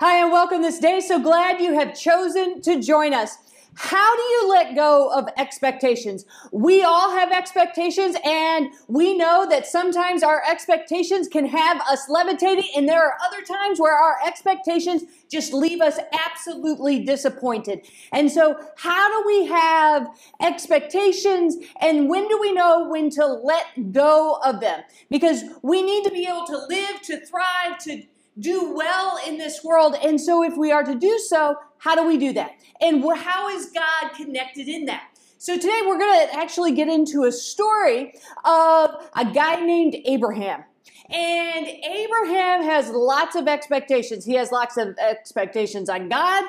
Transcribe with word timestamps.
Hi, 0.00 0.18
and 0.18 0.30
welcome 0.30 0.60
this 0.60 0.78
day. 0.78 1.00
So 1.00 1.18
glad 1.18 1.62
you 1.62 1.72
have 1.72 1.98
chosen 1.98 2.60
to 2.60 2.78
join 2.82 3.14
us. 3.14 3.38
How 3.76 4.16
do 4.16 4.22
you 4.22 4.48
let 4.50 4.74
go 4.74 5.12
of 5.12 5.28
expectations? 5.36 6.24
We 6.52 6.82
all 6.82 7.10
have 7.10 7.32
expectations, 7.32 8.16
and 8.24 8.68
we 8.88 9.16
know 9.16 9.46
that 9.48 9.66
sometimes 9.66 10.22
our 10.22 10.42
expectations 10.48 11.28
can 11.28 11.46
have 11.46 11.80
us 11.82 12.08
levitating, 12.08 12.68
and 12.76 12.88
there 12.88 13.02
are 13.04 13.16
other 13.26 13.42
times 13.42 13.80
where 13.80 13.94
our 13.94 14.16
expectations 14.26 15.02
just 15.30 15.52
leave 15.52 15.80
us 15.80 15.98
absolutely 16.26 17.04
disappointed. 17.04 17.86
And 18.12 18.30
so, 18.30 18.56
how 18.76 19.08
do 19.08 19.26
we 19.26 19.46
have 19.46 20.08
expectations, 20.40 21.56
and 21.80 22.08
when 22.08 22.28
do 22.28 22.38
we 22.40 22.52
know 22.52 22.88
when 22.88 23.10
to 23.10 23.26
let 23.26 23.92
go 23.92 24.38
of 24.44 24.60
them? 24.60 24.82
Because 25.10 25.42
we 25.62 25.82
need 25.82 26.04
to 26.04 26.10
be 26.10 26.26
able 26.26 26.46
to 26.46 26.66
live, 26.68 27.00
to 27.02 27.24
thrive, 27.26 27.78
to 27.80 28.02
do 28.38 28.74
well 28.74 29.18
in 29.26 29.38
this 29.38 29.62
world. 29.62 29.96
And 30.02 30.20
so, 30.20 30.42
if 30.42 30.56
we 30.56 30.72
are 30.72 30.84
to 30.84 30.94
do 30.94 31.18
so, 31.18 31.56
how 31.78 31.94
do 31.94 32.06
we 32.06 32.16
do 32.16 32.32
that? 32.32 32.52
And 32.80 33.04
how 33.16 33.48
is 33.48 33.70
God 33.70 34.14
connected 34.16 34.68
in 34.68 34.86
that? 34.86 35.08
So, 35.38 35.56
today 35.56 35.80
we're 35.86 35.98
going 35.98 36.28
to 36.28 36.34
actually 36.36 36.72
get 36.72 36.88
into 36.88 37.24
a 37.24 37.32
story 37.32 38.14
of 38.44 38.90
a 39.14 39.24
guy 39.32 39.60
named 39.60 39.96
Abraham. 40.04 40.64
And 41.10 41.66
Abraham 41.66 42.62
has 42.64 42.88
lots 42.88 43.36
of 43.36 43.46
expectations. 43.46 44.24
He 44.24 44.34
has 44.34 44.50
lots 44.50 44.78
of 44.78 44.96
expectations 44.98 45.90
on 45.90 46.08
God, 46.08 46.44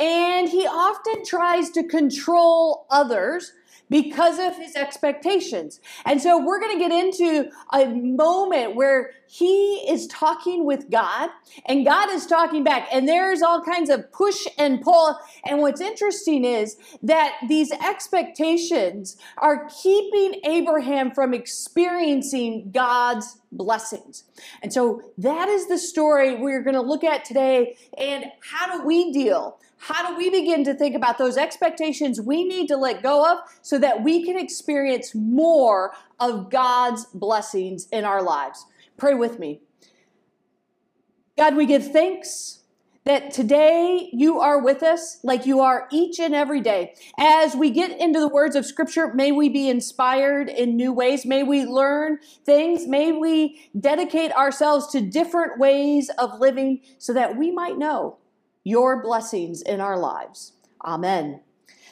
and 0.00 0.48
he 0.48 0.66
often 0.66 1.24
tries 1.24 1.70
to 1.70 1.84
control 1.84 2.86
others 2.90 3.52
because 3.90 4.38
of 4.38 4.56
his 4.56 4.76
expectations. 4.76 5.80
And 6.06 6.22
so 6.22 6.42
we're 6.42 6.60
going 6.60 6.78
to 6.78 6.78
get 6.78 6.92
into 6.92 7.50
a 7.72 7.86
moment 7.86 8.76
where 8.76 9.10
he 9.28 9.84
is 9.88 10.06
talking 10.06 10.64
with 10.64 10.90
God 10.90 11.30
and 11.66 11.84
God 11.84 12.10
is 12.10 12.26
talking 12.26 12.64
back 12.64 12.88
and 12.92 13.06
there's 13.06 13.42
all 13.42 13.62
kinds 13.62 13.90
of 13.90 14.10
push 14.12 14.46
and 14.56 14.80
pull. 14.80 15.18
And 15.44 15.58
what's 15.58 15.80
interesting 15.80 16.44
is 16.44 16.76
that 17.02 17.34
these 17.48 17.72
expectations 17.72 19.16
are 19.38 19.68
keeping 19.82 20.40
Abraham 20.44 21.10
from 21.10 21.34
experiencing 21.34 22.70
God's 22.72 23.40
blessings. 23.52 24.24
And 24.62 24.72
so 24.72 25.02
that 25.18 25.48
is 25.48 25.66
the 25.68 25.78
story 25.78 26.36
we're 26.36 26.62
going 26.62 26.74
to 26.74 26.80
look 26.80 27.04
at 27.04 27.24
today. 27.24 27.76
And 27.98 28.26
how 28.40 28.78
do 28.78 28.86
we 28.86 29.12
deal? 29.12 29.58
How 29.82 30.10
do 30.10 30.16
we 30.16 30.28
begin 30.28 30.62
to 30.64 30.74
think 30.74 30.94
about 30.94 31.16
those 31.16 31.38
expectations 31.38 32.20
we 32.20 32.44
need 32.44 32.68
to 32.68 32.76
let 32.76 33.02
go 33.02 33.32
of 33.32 33.38
so 33.62 33.78
that 33.78 34.02
we 34.02 34.22
can 34.24 34.38
experience 34.38 35.14
more 35.14 35.94
of 36.18 36.50
God's 36.50 37.06
blessings 37.06 37.88
in 37.90 38.04
our 38.04 38.22
lives? 38.22 38.66
Pray 38.98 39.14
with 39.14 39.38
me. 39.38 39.62
God, 41.38 41.56
we 41.56 41.64
give 41.64 41.90
thanks 41.90 42.58
that 43.06 43.30
today 43.30 44.10
you 44.12 44.38
are 44.38 44.62
with 44.62 44.82
us 44.82 45.18
like 45.22 45.46
you 45.46 45.60
are 45.60 45.88
each 45.90 46.20
and 46.20 46.34
every 46.34 46.60
day. 46.60 46.94
As 47.18 47.56
we 47.56 47.70
get 47.70 47.98
into 47.98 48.20
the 48.20 48.28
words 48.28 48.54
of 48.56 48.66
Scripture, 48.66 49.14
may 49.14 49.32
we 49.32 49.48
be 49.48 49.70
inspired 49.70 50.50
in 50.50 50.76
new 50.76 50.92
ways. 50.92 51.24
May 51.24 51.42
we 51.42 51.64
learn 51.64 52.18
things. 52.44 52.86
May 52.86 53.12
we 53.12 53.70
dedicate 53.80 54.32
ourselves 54.32 54.88
to 54.88 55.00
different 55.00 55.58
ways 55.58 56.10
of 56.18 56.38
living 56.38 56.82
so 56.98 57.14
that 57.14 57.38
we 57.38 57.50
might 57.50 57.78
know 57.78 58.18
your 58.64 59.02
blessings 59.02 59.62
in 59.62 59.80
our 59.80 59.98
lives. 59.98 60.52
Amen. 60.84 61.40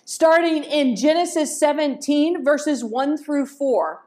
Starting 0.05 0.65
in 0.65 0.97
Genesis 0.97 1.59
17, 1.59 2.45
verses 2.45 2.83
1 2.83 3.19
through 3.19 3.47
4. 3.47 4.07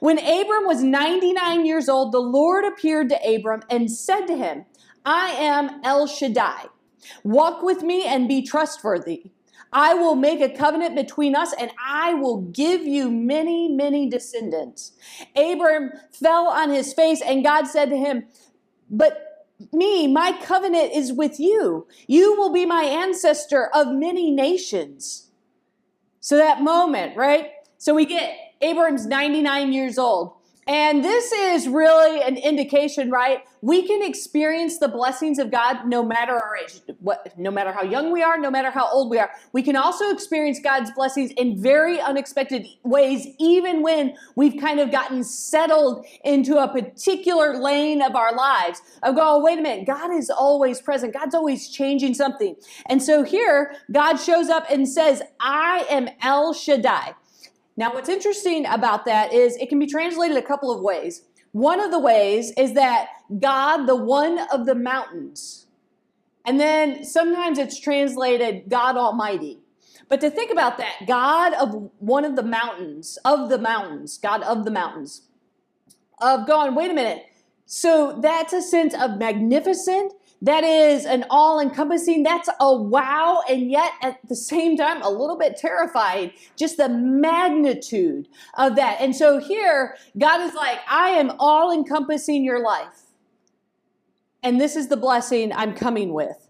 When 0.00 0.18
Abram 0.18 0.66
was 0.66 0.82
99 0.82 1.66
years 1.66 1.88
old, 1.88 2.12
the 2.12 2.20
Lord 2.20 2.64
appeared 2.64 3.08
to 3.10 3.34
Abram 3.34 3.62
and 3.70 3.90
said 3.90 4.26
to 4.26 4.36
him, 4.36 4.64
I 5.04 5.30
am 5.30 5.80
El 5.84 6.06
Shaddai. 6.06 6.66
Walk 7.24 7.62
with 7.62 7.82
me 7.82 8.04
and 8.04 8.28
be 8.28 8.42
trustworthy. 8.42 9.32
I 9.72 9.94
will 9.94 10.14
make 10.14 10.40
a 10.40 10.54
covenant 10.54 10.94
between 10.94 11.34
us 11.34 11.54
and 11.58 11.70
I 11.82 12.12
will 12.14 12.42
give 12.42 12.82
you 12.82 13.10
many, 13.10 13.68
many 13.68 14.08
descendants. 14.08 14.92
Abram 15.34 15.92
fell 16.12 16.48
on 16.48 16.70
his 16.70 16.92
face 16.92 17.22
and 17.22 17.42
God 17.42 17.66
said 17.66 17.88
to 17.88 17.96
him, 17.96 18.26
But 18.90 19.31
me, 19.72 20.06
my 20.06 20.32
covenant 20.42 20.92
is 20.92 21.12
with 21.12 21.38
you. 21.38 21.86
You 22.06 22.36
will 22.36 22.52
be 22.52 22.66
my 22.66 22.84
ancestor 22.84 23.68
of 23.74 23.88
many 23.88 24.30
nations. 24.30 25.30
So 26.20 26.36
that 26.36 26.62
moment, 26.62 27.16
right? 27.16 27.50
So 27.78 27.94
we 27.94 28.06
get 28.06 28.36
Abram's 28.60 29.06
99 29.06 29.72
years 29.72 29.98
old. 29.98 30.34
And 30.66 31.04
this 31.04 31.32
is 31.32 31.66
really 31.66 32.22
an 32.22 32.36
indication, 32.36 33.10
right? 33.10 33.40
We 33.62 33.86
can 33.86 34.00
experience 34.02 34.78
the 34.78 34.86
blessings 34.86 35.40
of 35.40 35.50
God 35.50 35.86
no 35.86 36.04
matter 36.04 36.32
our 36.32 36.56
age, 36.56 36.80
what, 37.00 37.36
no 37.36 37.50
matter 37.50 37.72
how 37.72 37.82
young 37.82 38.12
we 38.12 38.22
are, 38.22 38.38
no 38.38 38.50
matter 38.50 38.70
how 38.70 38.88
old 38.88 39.10
we 39.10 39.18
are. 39.18 39.30
We 39.52 39.62
can 39.62 39.74
also 39.74 40.10
experience 40.10 40.60
God's 40.62 40.92
blessings 40.92 41.32
in 41.32 41.60
very 41.60 42.00
unexpected 42.00 42.66
ways, 42.84 43.26
even 43.40 43.82
when 43.82 44.14
we've 44.36 44.60
kind 44.60 44.78
of 44.78 44.92
gotten 44.92 45.24
settled 45.24 46.06
into 46.24 46.58
a 46.58 46.68
particular 46.68 47.56
lane 47.56 48.00
of 48.00 48.14
our 48.14 48.34
lives. 48.34 48.80
Of 49.02 49.16
go, 49.16 49.36
oh, 49.36 49.42
wait 49.42 49.58
a 49.58 49.62
minute, 49.62 49.86
God 49.86 50.12
is 50.12 50.30
always 50.30 50.80
present. 50.80 51.12
God's 51.12 51.34
always 51.34 51.68
changing 51.68 52.14
something. 52.14 52.54
And 52.86 53.02
so 53.02 53.24
here, 53.24 53.74
God 53.90 54.16
shows 54.16 54.48
up 54.48 54.66
and 54.70 54.88
says, 54.88 55.22
I 55.40 55.86
am 55.90 56.08
El 56.22 56.54
Shaddai. 56.54 57.14
Now, 57.76 57.94
what's 57.94 58.08
interesting 58.08 58.66
about 58.66 59.06
that 59.06 59.32
is 59.32 59.56
it 59.56 59.68
can 59.68 59.78
be 59.78 59.86
translated 59.86 60.36
a 60.36 60.42
couple 60.42 60.70
of 60.70 60.82
ways. 60.82 61.22
One 61.52 61.80
of 61.80 61.90
the 61.90 61.98
ways 61.98 62.52
is 62.56 62.74
that 62.74 63.08
God, 63.38 63.86
the 63.86 63.96
one 63.96 64.38
of 64.52 64.66
the 64.66 64.74
mountains. 64.74 65.66
And 66.44 66.58
then 66.58 67.04
sometimes 67.04 67.58
it's 67.58 67.78
translated 67.78 68.64
God 68.68 68.96
Almighty. 68.96 69.60
But 70.08 70.20
to 70.20 70.30
think 70.30 70.50
about 70.50 70.76
that, 70.78 71.06
God 71.06 71.54
of 71.54 71.90
one 71.98 72.24
of 72.24 72.36
the 72.36 72.42
mountains, 72.42 73.18
of 73.24 73.48
the 73.48 73.58
mountains, 73.58 74.18
God 74.18 74.42
of 74.42 74.64
the 74.64 74.70
mountains, 74.70 75.22
of 76.20 76.46
going, 76.46 76.74
wait 76.74 76.90
a 76.90 76.94
minute. 76.94 77.24
So 77.64 78.18
that's 78.20 78.52
a 78.52 78.60
sense 78.60 78.94
of 78.94 79.18
magnificent 79.18 80.12
that 80.42 80.64
is 80.64 81.06
an 81.06 81.24
all 81.30 81.60
encompassing, 81.60 82.24
that's 82.24 82.48
a 82.60 82.76
wow, 82.76 83.42
and 83.48 83.70
yet 83.70 83.92
at 84.02 84.18
the 84.28 84.34
same 84.34 84.76
time, 84.76 85.00
a 85.00 85.08
little 85.08 85.38
bit 85.38 85.56
terrified, 85.56 86.32
just 86.56 86.76
the 86.76 86.88
magnitude 86.88 88.28
of 88.58 88.74
that. 88.74 89.00
And 89.00 89.14
so 89.14 89.38
here, 89.38 89.96
God 90.18 90.40
is 90.40 90.52
like, 90.54 90.80
I 90.90 91.10
am 91.10 91.30
all 91.38 91.72
encompassing 91.72 92.44
your 92.44 92.60
life. 92.62 93.02
And 94.42 94.60
this 94.60 94.74
is 94.74 94.88
the 94.88 94.96
blessing 94.96 95.52
I'm 95.52 95.74
coming 95.74 96.12
with. 96.12 96.48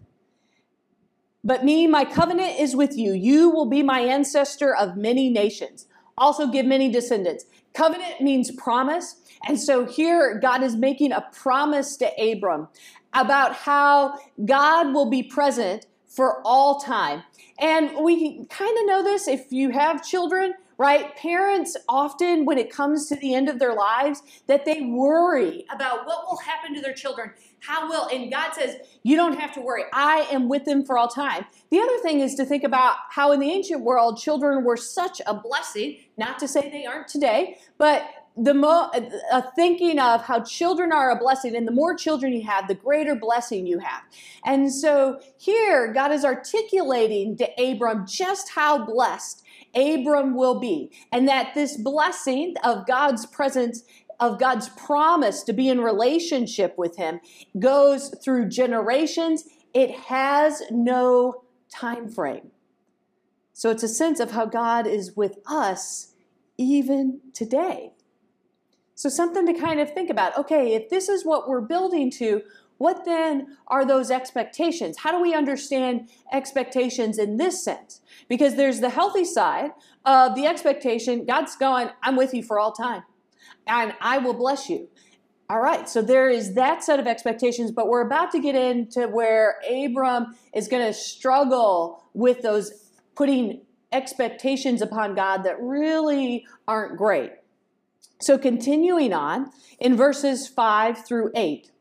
But 1.43 1.63
me, 1.63 1.85
my 1.85 2.03
covenant 2.03 2.59
is 2.59 2.75
with 2.75 2.97
you. 2.97 3.13
You 3.13 3.51
will 3.51 3.69
be 3.69 3.83
my 3.83 3.99
ancestor 3.99 4.75
of 4.75 4.97
many 4.97 5.29
nations. 5.29 5.85
Also, 6.17 6.47
give 6.47 6.65
many 6.65 6.89
descendants. 6.89 7.45
Covenant 7.75 8.21
means 8.21 8.49
promise. 8.51 9.17
And 9.47 9.59
so 9.59 9.85
here, 9.85 10.39
God 10.39 10.63
is 10.63 10.75
making 10.75 11.11
a 11.11 11.27
promise 11.33 11.97
to 11.97 12.09
Abram 12.19 12.69
about 13.13 13.55
how 13.55 14.17
God 14.45 14.93
will 14.93 15.09
be 15.09 15.23
present 15.23 15.85
for 16.07 16.41
all 16.45 16.79
time. 16.79 17.23
And 17.59 18.03
we 18.03 18.45
kind 18.45 18.77
of 18.77 18.85
know 18.85 19.03
this 19.03 19.27
if 19.27 19.51
you 19.51 19.69
have 19.69 20.03
children, 20.03 20.53
right? 20.77 21.15
Parents 21.15 21.77
often, 21.87 22.45
when 22.45 22.57
it 22.57 22.71
comes 22.71 23.07
to 23.07 23.15
the 23.15 23.33
end 23.33 23.47
of 23.49 23.59
their 23.59 23.73
lives, 23.73 24.21
that 24.47 24.65
they 24.65 24.81
worry 24.81 25.65
about 25.73 26.05
what 26.05 26.25
will 26.27 26.37
happen 26.37 26.73
to 26.75 26.81
their 26.81 26.93
children. 26.93 27.31
How 27.59 27.87
will, 27.87 28.07
and 28.07 28.31
God 28.31 28.53
says, 28.53 28.77
you 29.03 29.15
don't 29.15 29.39
have 29.39 29.53
to 29.53 29.61
worry. 29.61 29.83
I 29.93 30.27
am 30.31 30.49
with 30.49 30.65
them 30.65 30.83
for 30.83 30.97
all 30.97 31.07
time. 31.07 31.45
The 31.71 31.79
other 31.79 31.97
thing 31.99 32.19
is 32.19 32.35
to 32.35 32.45
think 32.45 32.63
about 32.63 32.95
how 33.09 33.31
in 33.31 33.39
the 33.39 33.49
ancient 33.49 33.81
world, 33.81 34.19
children 34.19 34.63
were 34.63 34.77
such 34.77 35.21
a 35.25 35.33
blessing, 35.33 35.97
not 36.17 36.39
to 36.39 36.47
say 36.47 36.69
they 36.69 36.85
aren't 36.85 37.07
today, 37.07 37.57
but 37.77 38.03
the 38.35 38.53
mo- 38.53 38.89
uh, 39.31 39.41
thinking 39.55 39.99
of 39.99 40.23
how 40.23 40.41
children 40.41 40.91
are 40.91 41.11
a 41.11 41.15
blessing 41.15 41.55
and 41.55 41.67
the 41.67 41.71
more 41.71 41.95
children 41.95 42.33
you 42.33 42.43
have 42.43 42.67
the 42.67 42.73
greater 42.73 43.15
blessing 43.15 43.67
you 43.67 43.79
have. 43.79 44.01
And 44.45 44.73
so 44.73 45.19
here 45.37 45.93
god 45.93 46.11
is 46.11 46.25
articulating 46.25 47.37
to 47.37 47.47
abram 47.61 48.05
just 48.07 48.49
how 48.49 48.85
blessed 48.85 49.43
abram 49.75 50.35
will 50.35 50.59
be 50.59 50.91
and 51.11 51.27
that 51.27 51.53
this 51.53 51.77
blessing 51.77 52.55
of 52.63 52.87
god's 52.87 53.25
presence 53.25 53.83
of 54.19 54.39
god's 54.39 54.69
promise 54.69 55.43
to 55.43 55.53
be 55.53 55.69
in 55.69 55.81
relationship 55.81 56.75
with 56.77 56.97
him 56.97 57.19
goes 57.59 58.13
through 58.23 58.49
generations. 58.49 59.45
It 59.73 59.91
has 59.91 60.61
no 60.71 61.43
time 61.69 62.07
frame. 62.07 62.51
So 63.53 63.69
it's 63.69 63.83
a 63.83 63.87
sense 63.87 64.19
of 64.19 64.31
how 64.31 64.45
god 64.45 64.87
is 64.87 65.15
with 65.15 65.37
us 65.45 66.13
even 66.57 67.19
today 67.33 67.93
so, 68.95 69.09
something 69.09 69.45
to 69.47 69.53
kind 69.53 69.79
of 69.79 69.91
think 69.91 70.09
about 70.09 70.37
okay, 70.37 70.73
if 70.73 70.89
this 70.89 71.09
is 71.09 71.25
what 71.25 71.47
we're 71.47 71.61
building 71.61 72.11
to, 72.11 72.41
What 72.77 73.05
then 73.05 73.57
are 73.67 73.85
those 73.85 74.11
expectations? 74.11 74.97
How 74.97 75.11
do 75.11 75.21
we 75.21 75.33
understand 75.33 76.09
expectations 76.31 77.17
in 77.17 77.37
this 77.37 77.63
sense? 77.63 78.01
Because 78.27 78.55
there's 78.55 78.79
the 78.79 78.89
healthy 78.89 79.25
side 79.25 79.71
of 80.05 80.35
the 80.35 80.45
expectation 80.47 81.25
God's 81.25 81.55
going, 81.55 81.89
I'm 82.01 82.15
with 82.15 82.33
you 82.33 82.43
for 82.43 82.59
all 82.59 82.71
time, 82.71 83.03
and 83.67 83.93
I 84.01 84.17
will 84.17 84.33
bless 84.33 84.69
you. 84.69 84.89
All 85.49 85.61
right, 85.61 85.87
so 85.87 86.01
there 86.01 86.29
is 86.29 86.55
that 86.55 86.83
set 86.83 86.99
of 86.99 87.05
expectations, 87.05 87.71
but 87.71 87.87
we're 87.87 88.05
about 88.05 88.31
to 88.31 88.39
get 88.39 88.55
into 88.55 89.07
where 89.07 89.61
Abram 89.69 90.35
is 90.53 90.67
going 90.67 90.85
to 90.85 90.93
struggle 90.93 92.03
with 92.13 92.41
those 92.41 92.89
putting 93.15 93.61
expectations 93.91 94.81
upon 94.81 95.15
God 95.15 95.43
that 95.43 95.61
really 95.61 96.47
aren't 96.67 96.97
great. 96.97 97.31
So, 98.23 98.37
continuing 98.37 99.11
on 99.11 99.51
in 99.79 99.97
verses 99.97 100.47
5 100.47 101.05
through 101.05 101.31
8. 101.35 101.71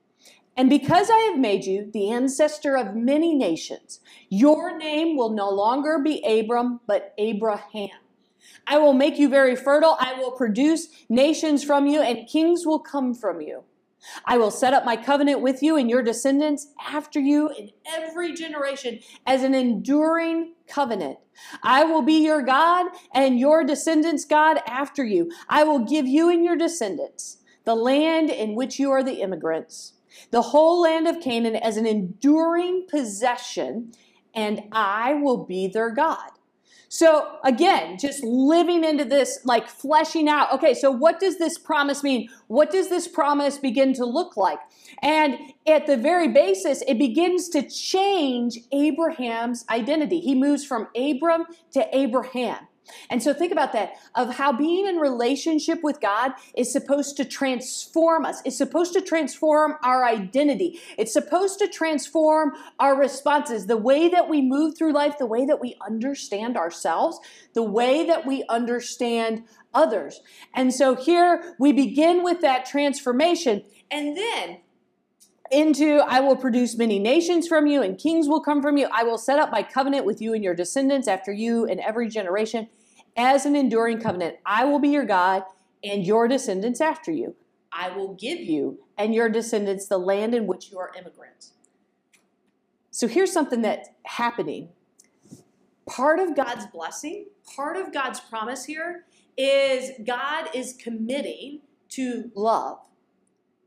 And 0.56 0.68
because 0.68 1.08
I 1.08 1.18
have 1.30 1.38
made 1.38 1.64
you 1.66 1.88
the 1.92 2.10
ancestor 2.10 2.76
of 2.76 2.96
many 2.96 3.32
nations, 3.32 4.00
your 4.28 4.76
name 4.76 5.16
will 5.16 5.30
no 5.30 5.48
longer 5.48 6.00
be 6.00 6.20
Abram, 6.24 6.80
but 6.84 7.14
Abraham. 7.16 7.90
I 8.66 8.78
will 8.78 8.92
make 8.92 9.20
you 9.20 9.28
very 9.28 9.54
fertile. 9.54 9.96
I 10.00 10.14
will 10.14 10.32
produce 10.32 10.88
nations 11.08 11.62
from 11.62 11.86
you, 11.86 12.02
and 12.02 12.28
kings 12.28 12.66
will 12.66 12.80
come 12.80 13.14
from 13.14 13.40
you. 13.40 13.62
I 14.24 14.38
will 14.38 14.50
set 14.50 14.74
up 14.74 14.84
my 14.84 14.96
covenant 14.96 15.40
with 15.40 15.62
you 15.62 15.76
and 15.76 15.88
your 15.88 16.02
descendants 16.02 16.68
after 16.86 17.20
you 17.20 17.50
in 17.50 17.70
every 17.86 18.34
generation 18.34 19.00
as 19.26 19.42
an 19.42 19.54
enduring 19.54 20.54
covenant. 20.66 21.18
I 21.62 21.84
will 21.84 22.02
be 22.02 22.24
your 22.24 22.42
God 22.42 22.86
and 23.14 23.38
your 23.38 23.64
descendants' 23.64 24.24
God 24.24 24.58
after 24.66 25.04
you. 25.04 25.30
I 25.48 25.64
will 25.64 25.80
give 25.80 26.06
you 26.06 26.28
and 26.28 26.44
your 26.44 26.56
descendants 26.56 27.38
the 27.64 27.74
land 27.74 28.30
in 28.30 28.54
which 28.54 28.78
you 28.78 28.90
are 28.90 29.02
the 29.02 29.20
immigrants, 29.20 29.94
the 30.30 30.42
whole 30.42 30.82
land 30.82 31.06
of 31.06 31.20
Canaan 31.20 31.56
as 31.56 31.76
an 31.76 31.86
enduring 31.86 32.86
possession, 32.90 33.92
and 34.34 34.64
I 34.72 35.14
will 35.14 35.44
be 35.44 35.68
their 35.68 35.90
God. 35.90 36.30
So 36.94 37.38
again, 37.42 37.96
just 37.96 38.22
living 38.22 38.84
into 38.84 39.06
this, 39.06 39.38
like 39.46 39.66
fleshing 39.66 40.28
out. 40.28 40.52
Okay, 40.52 40.74
so 40.74 40.90
what 40.90 41.18
does 41.20 41.38
this 41.38 41.56
promise 41.56 42.02
mean? 42.02 42.28
What 42.48 42.70
does 42.70 42.90
this 42.90 43.08
promise 43.08 43.56
begin 43.56 43.94
to 43.94 44.04
look 44.04 44.36
like? 44.36 44.58
And 45.00 45.38
at 45.66 45.86
the 45.86 45.96
very 45.96 46.28
basis, 46.28 46.82
it 46.86 46.98
begins 46.98 47.48
to 47.48 47.66
change 47.66 48.58
Abraham's 48.72 49.64
identity. 49.70 50.20
He 50.20 50.34
moves 50.34 50.66
from 50.66 50.86
Abram 50.94 51.46
to 51.70 51.88
Abraham. 51.96 52.68
And 53.10 53.22
so 53.22 53.32
think 53.32 53.52
about 53.52 53.72
that 53.72 53.94
of 54.14 54.34
how 54.34 54.52
being 54.52 54.86
in 54.86 54.96
relationship 54.96 55.80
with 55.82 56.00
God 56.00 56.32
is 56.56 56.72
supposed 56.72 57.16
to 57.18 57.24
transform 57.24 58.24
us. 58.24 58.42
It's 58.44 58.58
supposed 58.58 58.92
to 58.94 59.00
transform 59.00 59.76
our 59.82 60.04
identity. 60.04 60.80
It's 60.98 61.12
supposed 61.12 61.58
to 61.60 61.68
transform 61.68 62.52
our 62.78 62.96
responses, 62.96 63.66
the 63.66 63.76
way 63.76 64.08
that 64.08 64.28
we 64.28 64.42
move 64.42 64.76
through 64.76 64.92
life, 64.92 65.18
the 65.18 65.26
way 65.26 65.46
that 65.46 65.60
we 65.60 65.76
understand 65.86 66.56
ourselves, 66.56 67.20
the 67.54 67.62
way 67.62 68.06
that 68.06 68.26
we 68.26 68.44
understand 68.48 69.44
others. 69.74 70.20
And 70.54 70.74
so 70.74 70.94
here 70.94 71.54
we 71.58 71.72
begin 71.72 72.22
with 72.22 72.40
that 72.40 72.66
transformation 72.66 73.64
and 73.90 74.16
then 74.16 74.58
into 75.52 75.98
I 75.98 76.20
will 76.20 76.36
produce 76.36 76.76
many 76.76 76.98
nations 76.98 77.46
from 77.46 77.66
you, 77.66 77.82
and 77.82 77.98
kings 77.98 78.26
will 78.26 78.40
come 78.40 78.62
from 78.62 78.78
you. 78.78 78.88
I 78.90 79.04
will 79.04 79.18
set 79.18 79.38
up 79.38 79.52
my 79.52 79.62
covenant 79.62 80.06
with 80.06 80.20
you 80.20 80.32
and 80.32 80.42
your 80.42 80.54
descendants 80.54 81.06
after 81.06 81.30
you 81.30 81.66
and 81.66 81.78
every 81.78 82.08
generation 82.08 82.68
as 83.16 83.44
an 83.44 83.54
enduring 83.54 84.00
covenant. 84.00 84.36
I 84.46 84.64
will 84.64 84.78
be 84.78 84.88
your 84.88 85.04
God 85.04 85.44
and 85.84 86.04
your 86.06 86.26
descendants 86.26 86.80
after 86.80 87.12
you. 87.12 87.36
I 87.70 87.90
will 87.90 88.14
give 88.14 88.40
you 88.40 88.80
and 88.96 89.14
your 89.14 89.28
descendants 89.28 89.86
the 89.86 89.98
land 89.98 90.34
in 90.34 90.46
which 90.46 90.70
you 90.70 90.78
are 90.78 90.90
immigrants. 90.98 91.52
So 92.90 93.06
here's 93.06 93.32
something 93.32 93.62
that's 93.62 93.88
happening. 94.04 94.70
Part 95.88 96.18
of 96.18 96.34
God's 96.34 96.66
blessing, 96.66 97.26
part 97.56 97.76
of 97.76 97.92
God's 97.92 98.20
promise 98.20 98.64
here 98.64 99.04
is 99.36 99.92
God 100.04 100.48
is 100.54 100.74
committing 100.74 101.60
to 101.90 102.30
love. 102.34 102.78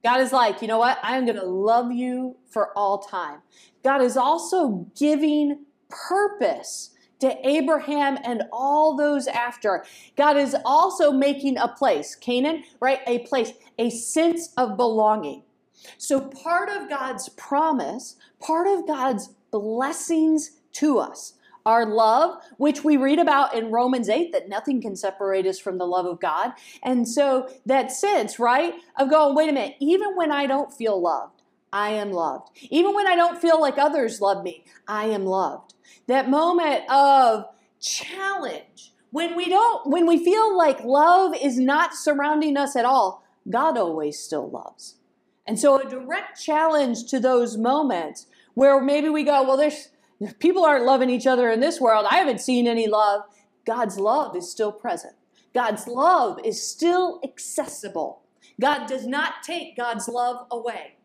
God 0.06 0.22
is 0.22 0.32
like, 0.32 0.62
you 0.62 0.68
know 0.68 0.78
what? 0.78 1.00
I 1.02 1.18
am 1.18 1.26
going 1.26 1.40
to 1.40 1.48
love 1.48 1.92
you 1.92 2.36
for 2.48 2.70
all 2.78 3.00
time. 3.00 3.40
God 3.84 4.04
is 4.04 4.16
also 4.16 4.86
giving 4.96 5.66
purpose 5.90 6.92
to 7.22 7.36
Abraham 7.44 8.20
and 8.24 8.44
all 8.54 8.96
those 8.96 9.26
after. 9.26 9.84
God 10.16 10.38
is 10.38 10.56
also 10.64 11.12
making 11.12 11.58
a 11.58 11.68
place, 11.68 12.14
Canaan, 12.14 12.66
right? 12.80 13.00
A 13.08 13.20
place, 13.26 13.54
a 13.80 13.90
sense 13.90 14.54
of 14.58 14.78
belonging. 14.78 15.42
So 15.98 16.22
part 16.22 16.70
of 16.70 16.88
God's 16.88 17.30
promise, 17.30 18.16
part 18.40 18.68
of 18.68 18.86
God's 18.86 19.30
blessings 19.50 20.52
to 20.74 21.00
us, 21.00 21.34
our 21.66 21.86
love, 21.86 22.38
which 22.58 22.84
we 22.84 22.98
read 22.98 23.20
about 23.20 23.56
in 23.56 23.72
Romans 23.72 24.10
8, 24.10 24.32
that 24.34 24.50
nothing 24.50 24.82
can 24.82 24.96
separate 24.96 25.48
us 25.48 25.60
from 25.60 25.78
the 25.78 25.88
love 25.88 26.06
of 26.06 26.20
God. 26.20 26.54
And 26.84 27.08
so 27.08 27.50
that 27.66 27.92
sense, 27.92 28.40
right, 28.40 28.76
of 29.00 29.10
going, 29.10 29.36
wait 29.36 29.50
a 29.50 29.54
minute, 29.54 29.76
even 29.80 30.16
when 30.16 30.32
I 30.32 30.46
don't 30.46 30.72
feel 30.72 31.02
loved, 31.02 31.42
I 31.74 31.92
am 31.92 32.12
loved. 32.12 32.50
Even 32.70 32.94
when 32.94 33.08
I 33.08 33.16
don't 33.16 33.42
feel 33.42 33.60
like 33.60 33.78
others 33.78 34.22
love 34.22 34.44
me, 34.44 34.64
I 34.88 35.06
am 35.06 35.26
loved. 35.26 35.74
That 36.08 36.30
moment 36.30 36.90
of 36.90 37.46
challenge, 37.82 38.94
when 39.12 39.36
we 39.36 39.50
don't, 39.50 39.88
when 39.88 40.06
we 40.06 40.24
feel 40.24 40.56
like 40.56 40.84
love 40.84 41.36
is 41.42 41.58
not 41.58 41.96
surrounding 41.96 42.58
us 42.58 42.76
at 42.76 42.86
all, 42.86 43.24
God 43.50 43.78
always 43.78 44.20
still 44.20 44.50
loves. 44.50 44.96
And 45.48 45.60
so 45.60 45.80
a 45.80 45.90
direct 45.90 46.42
challenge 46.42 47.06
to 47.10 47.20
those 47.20 47.58
moments 47.58 48.28
where 48.56 48.82
maybe 48.82 49.10
we 49.10 49.24
go, 49.24 49.44
well, 49.44 49.58
there's 49.58 49.90
people 50.40 50.64
aren't 50.64 50.86
loving 50.86 51.10
each 51.10 51.28
other 51.28 51.50
in 51.50 51.60
this 51.60 51.80
world. 51.80 52.06
I 52.10 52.18
haven't 52.18 52.42
seen 52.42 52.68
any 52.68 52.88
love. 52.88 53.22
God's 53.66 54.00
love 54.00 54.36
is 54.36 54.50
still 54.50 54.72
present. 54.72 55.14
God's 55.54 55.88
love 55.88 56.40
is 56.44 56.62
still 56.62 57.20
accessible. 57.24 58.22
God 58.60 58.88
does 58.88 59.08
not 59.08 59.44
take 59.44 59.76
God's 59.76 60.08
love 60.08 60.46
away. 60.52 60.96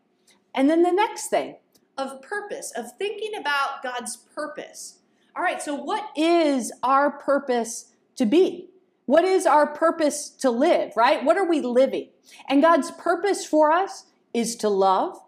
And 0.53 0.69
then 0.69 0.83
the 0.83 0.91
next 0.91 1.27
thing 1.27 1.55
of 1.97 2.21
purpose, 2.21 2.71
of 2.75 2.91
thinking 2.97 3.31
about 3.39 3.83
God's 3.83 4.17
purpose. 4.17 4.99
All 5.35 5.43
right, 5.43 5.61
so 5.61 5.75
what 5.75 6.09
is 6.15 6.71
our 6.83 7.11
purpose 7.11 7.93
to 8.17 8.25
be? 8.25 8.69
What 9.05 9.23
is 9.23 9.45
our 9.45 9.67
purpose 9.67 10.29
to 10.29 10.51
live, 10.51 10.93
right? 10.95 11.23
What 11.23 11.37
are 11.37 11.47
we 11.47 11.61
living? 11.61 12.09
And 12.49 12.61
God's 12.61 12.91
purpose 12.91 13.45
for 13.45 13.71
us 13.71 14.05
is 14.33 14.55
to 14.57 14.69
love, 14.69 15.19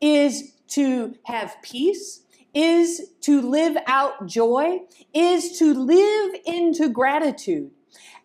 is 0.00 0.52
to 0.68 1.14
have 1.24 1.56
peace, 1.62 2.23
is 2.54 3.12
to 3.22 3.40
live 3.40 3.76
out 3.86 4.26
joy, 4.26 4.80
is 5.12 5.58
to 5.58 5.74
live 5.74 6.36
into 6.46 6.88
gratitude. 6.88 7.70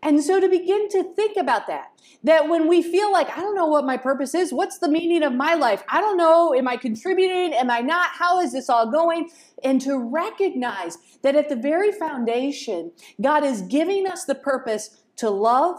And 0.01 0.23
so 0.23 0.39
to 0.39 0.47
begin 0.47 0.87
to 0.89 1.03
think 1.15 1.35
about 1.35 1.67
that, 1.67 1.91
that 2.23 2.47
when 2.47 2.67
we 2.67 2.81
feel 2.81 3.11
like, 3.11 3.29
I 3.29 3.41
don't 3.41 3.55
know 3.55 3.67
what 3.67 3.85
my 3.85 3.97
purpose 3.97 4.33
is, 4.33 4.53
what's 4.53 4.77
the 4.77 4.87
meaning 4.87 5.23
of 5.23 5.33
my 5.33 5.55
life? 5.55 5.83
I 5.89 5.99
don't 5.99 6.17
know, 6.17 6.53
am 6.53 6.67
I 6.67 6.77
contributing? 6.77 7.53
Am 7.53 7.69
I 7.69 7.81
not? 7.81 8.11
How 8.11 8.39
is 8.39 8.53
this 8.53 8.69
all 8.69 8.89
going? 8.89 9.29
And 9.63 9.81
to 9.81 9.97
recognize 9.97 10.97
that 11.21 11.35
at 11.35 11.49
the 11.49 11.55
very 11.55 11.91
foundation, 11.91 12.91
God 13.21 13.43
is 13.43 13.61
giving 13.61 14.07
us 14.07 14.25
the 14.25 14.35
purpose 14.35 15.01
to 15.17 15.29
love, 15.29 15.77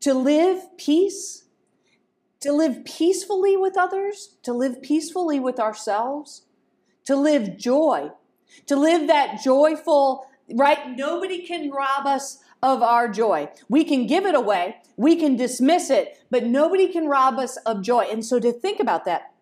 to 0.00 0.14
live 0.14 0.76
peace, 0.78 1.44
to 2.40 2.52
live 2.52 2.84
peacefully 2.86 3.56
with 3.56 3.76
others, 3.76 4.36
to 4.42 4.54
live 4.54 4.80
peacefully 4.80 5.38
with 5.38 5.60
ourselves, 5.60 6.46
to 7.10 7.16
live 7.16 7.56
joy, 7.56 8.08
to 8.66 8.76
live 8.76 9.08
that 9.08 9.42
joyful, 9.42 10.28
right? 10.54 10.96
Nobody 10.96 11.44
can 11.44 11.68
rob 11.68 12.06
us 12.06 12.38
of 12.62 12.84
our 12.84 13.08
joy. 13.08 13.48
We 13.68 13.82
can 13.82 14.06
give 14.06 14.26
it 14.26 14.36
away, 14.36 14.76
we 14.96 15.16
can 15.16 15.34
dismiss 15.34 15.90
it, 15.90 16.22
but 16.30 16.46
nobody 16.46 16.86
can 16.86 17.08
rob 17.08 17.36
us 17.40 17.56
of 17.66 17.82
joy. 17.82 18.02
And 18.02 18.24
so 18.24 18.38
to 18.38 18.52
think 18.52 18.78
about 18.78 19.06
that, 19.06 19.32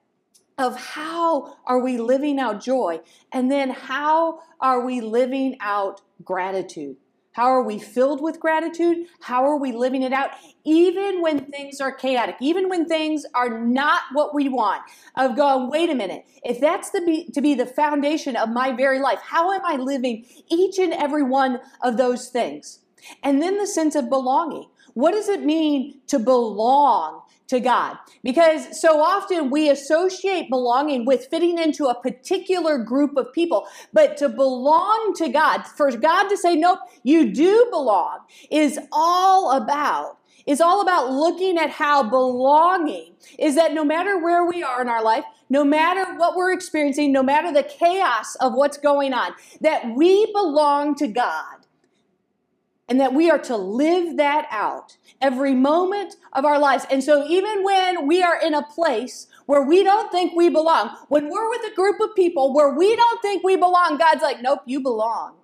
of 0.56 0.80
how 0.80 1.56
are 1.66 1.78
we 1.78 1.98
living 1.98 2.38
out 2.38 2.62
joy, 2.62 3.00
and 3.30 3.50
then 3.50 3.68
how 3.68 4.40
are 4.62 4.82
we 4.82 5.02
living 5.02 5.58
out 5.60 6.00
gratitude? 6.24 6.96
How 7.32 7.44
are 7.44 7.62
we 7.62 7.78
filled 7.78 8.20
with 8.20 8.40
gratitude? 8.40 9.06
How 9.20 9.44
are 9.44 9.58
we 9.58 9.72
living 9.72 10.02
it 10.02 10.12
out? 10.12 10.30
Even 10.64 11.22
when 11.22 11.44
things 11.46 11.80
are 11.80 11.92
chaotic, 11.92 12.36
even 12.40 12.68
when 12.68 12.86
things 12.86 13.24
are 13.34 13.60
not 13.60 14.02
what 14.12 14.34
we 14.34 14.48
want, 14.48 14.82
of 15.16 15.36
going, 15.36 15.70
wait 15.70 15.90
a 15.90 15.94
minute, 15.94 16.24
if 16.42 16.60
that's 16.60 16.90
the 16.90 17.00
be, 17.00 17.30
to 17.30 17.40
be 17.40 17.54
the 17.54 17.66
foundation 17.66 18.34
of 18.34 18.48
my 18.48 18.72
very 18.72 18.98
life, 18.98 19.20
how 19.22 19.52
am 19.52 19.60
I 19.64 19.76
living 19.76 20.26
each 20.48 20.78
and 20.78 20.92
every 20.92 21.22
one 21.22 21.60
of 21.82 21.96
those 21.96 22.28
things? 22.28 22.80
And 23.22 23.40
then 23.40 23.58
the 23.58 23.66
sense 23.66 23.94
of 23.94 24.08
belonging. 24.08 24.68
What 24.94 25.12
does 25.12 25.28
it 25.28 25.44
mean 25.44 26.00
to 26.08 26.18
belong 26.18 27.22
to 27.48 27.60
God. 27.60 27.96
Because 28.22 28.80
so 28.80 29.00
often 29.00 29.50
we 29.50 29.68
associate 29.68 30.48
belonging 30.48 31.04
with 31.04 31.26
fitting 31.30 31.58
into 31.58 31.86
a 31.86 32.00
particular 32.00 32.78
group 32.78 33.16
of 33.16 33.32
people. 33.32 33.66
But 33.92 34.16
to 34.18 34.28
belong 34.28 35.14
to 35.16 35.28
God, 35.28 35.66
for 35.66 35.90
God 35.90 36.28
to 36.28 36.36
say, 36.36 36.54
nope, 36.56 36.80
you 37.02 37.32
do 37.32 37.66
belong, 37.70 38.20
is 38.50 38.78
all 38.92 39.52
about 39.52 40.18
is 40.46 40.62
all 40.62 40.80
about 40.80 41.12
looking 41.12 41.58
at 41.58 41.68
how 41.68 42.02
belonging 42.02 43.12
is 43.38 43.54
that 43.54 43.74
no 43.74 43.84
matter 43.84 44.18
where 44.18 44.46
we 44.46 44.62
are 44.62 44.80
in 44.80 44.88
our 44.88 45.04
life, 45.04 45.24
no 45.50 45.62
matter 45.62 46.16
what 46.16 46.36
we're 46.36 46.52
experiencing, 46.52 47.12
no 47.12 47.22
matter 47.22 47.52
the 47.52 47.62
chaos 47.62 48.34
of 48.36 48.54
what's 48.54 48.78
going 48.78 49.12
on, 49.12 49.32
that 49.60 49.94
we 49.94 50.24
belong 50.32 50.94
to 50.94 51.06
God 51.06 51.57
and 52.88 52.98
that 53.00 53.12
we 53.12 53.30
are 53.30 53.38
to 53.38 53.56
live 53.56 54.16
that 54.16 54.46
out 54.50 54.96
every 55.20 55.54
moment 55.54 56.16
of 56.32 56.44
our 56.44 56.58
lives. 56.58 56.86
And 56.90 57.04
so, 57.04 57.26
even 57.28 57.62
when 57.62 58.06
we 58.06 58.22
are 58.22 58.40
in 58.40 58.54
a 58.54 58.62
place 58.62 59.26
where 59.46 59.62
we 59.62 59.84
don't 59.84 60.10
think 60.10 60.34
we 60.34 60.48
belong, 60.48 60.96
when 61.08 61.28
we're 61.28 61.50
with 61.50 61.70
a 61.70 61.74
group 61.74 62.00
of 62.00 62.14
people 62.16 62.54
where 62.54 62.70
we 62.70 62.96
don't 62.96 63.20
think 63.20 63.44
we 63.44 63.56
belong, 63.56 63.98
God's 63.98 64.22
like, 64.22 64.40
nope, 64.40 64.60
you 64.66 64.80
belong. 64.80 65.36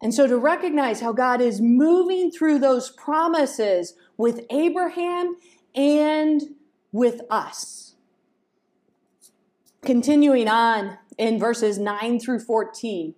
And 0.00 0.14
so, 0.14 0.26
to 0.26 0.38
recognize 0.38 1.00
how 1.00 1.12
God 1.12 1.40
is 1.40 1.60
moving 1.60 2.30
through 2.30 2.60
those 2.60 2.90
promises 2.90 3.94
with 4.16 4.44
Abraham 4.50 5.36
and 5.74 6.42
with 6.92 7.20
us. 7.30 7.94
Continuing 9.82 10.46
on 10.46 10.98
in 11.18 11.38
verses 11.38 11.78
9 11.78 12.20
through 12.20 12.40
14, 12.40 13.14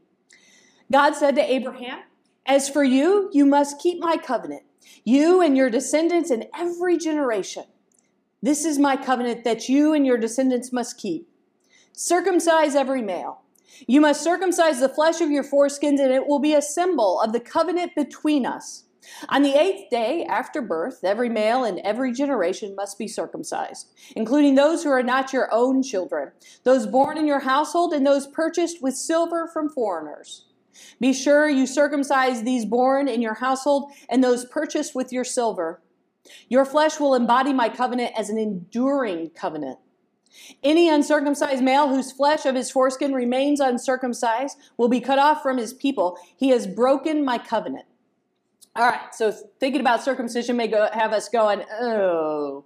God 0.91 1.15
said 1.15 1.35
to 1.37 1.53
Abraham, 1.53 2.01
as 2.47 2.69
for 2.69 2.83
you, 2.83 3.31
you 3.33 3.47
must 3.47 3.81
keep 3.81 4.01
my 4.01 4.17
covenant, 4.17 4.63
you 5.05 5.41
and 5.41 5.57
your 5.57 5.71
descendants 5.71 6.31
in 6.31 6.47
every 6.57 6.99
generation. 6.99 7.65
This 8.43 8.65
is 8.65 8.79
my 8.79 8.97
covenant 8.97 9.45
that 9.45 9.69
you 9.69 9.93
and 9.93 10.05
your 10.05 10.19
descendants 10.19 10.73
must 10.73 10.99
keep. 10.99 11.29
Circumcise 11.93 12.75
every 12.75 13.03
male. 13.03 13.43
You 13.87 14.01
must 14.01 14.23
circumcise 14.23 14.81
the 14.81 14.89
flesh 14.89 15.21
of 15.21 15.31
your 15.31 15.45
foreskins, 15.45 16.01
and 16.01 16.13
it 16.13 16.27
will 16.27 16.41
be 16.41 16.55
a 16.55 16.63
symbol 16.63 17.21
of 17.21 17.33
the 17.33 17.41
covenant 17.41 17.95
between 17.95 18.45
us. 18.45 18.85
On 19.29 19.43
the 19.43 19.55
eighth 19.55 19.91
day 19.91 20.25
after 20.25 20.63
birth, 20.63 21.01
every 21.05 21.29
male 21.29 21.65
in 21.65 21.85
every 21.85 22.13
generation 22.13 22.75
must 22.77 22.99
be 22.99 23.09
circumcised, 23.09 23.89
including 24.15 24.55
those 24.55 24.83
who 24.83 24.91
are 24.91 25.03
not 25.03 25.33
your 25.33 25.53
own 25.53 25.83
children, 25.83 26.31
those 26.65 26.87
born 26.87 27.19
in 27.19 27.27
your 27.27 27.41
household, 27.41 27.93
and 27.93 28.07
those 28.07 28.27
purchased 28.27 28.83
with 28.83 28.95
silver 28.95 29.49
from 29.53 29.69
foreigners. 29.69 30.47
Be 31.01 31.13
sure 31.13 31.49
you 31.49 31.67
circumcise 31.67 32.43
these 32.43 32.65
born 32.65 33.09
in 33.09 33.23
your 33.23 33.35
household 33.35 33.93
and 34.09 34.23
those 34.23 34.45
purchased 34.45 34.95
with 34.95 35.13
your 35.13 35.25
silver. 35.25 35.83
Your 36.49 36.65
flesh 36.65 37.01
will 37.01 37.15
embody 37.15 37.53
my 37.53 37.69
covenant 37.69 38.13
as 38.17 38.31
an 38.31 38.39
enduring 38.39 39.31
covenant. 39.31 39.79
Any 40.63 40.89
uncircumcised 40.89 41.63
male 41.63 41.89
whose 41.89 42.13
flesh 42.13 42.47
of 42.47 42.55
his 42.55 42.71
foreskin 42.71 43.13
remains 43.13 43.61
uncircumcised 43.61 44.57
will 44.77 44.89
be 44.89 45.01
cut 45.01 45.19
off 45.19 45.43
from 45.43 45.59
his 45.59 45.75
people. 45.75 46.19
He 46.37 46.49
has 46.51 46.67
broken 46.67 47.25
my 47.25 47.39
covenant. 47.39 47.87
All 48.75 48.89
right, 48.89 49.15
so 49.15 49.33
thinking 49.61 49.83
about 49.83 50.03
circumcision 50.03 50.57
may 50.57 50.69
go, 50.69 50.89
have 50.93 51.13
us 51.13 51.29
going, 51.29 51.63
oh. 51.79 52.65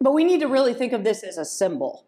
But 0.00 0.12
we 0.12 0.24
need 0.24 0.40
to 0.40 0.48
really 0.48 0.74
think 0.74 0.92
of 0.92 1.04
this 1.04 1.22
as 1.22 1.38
a 1.38 1.44
symbol 1.44 2.06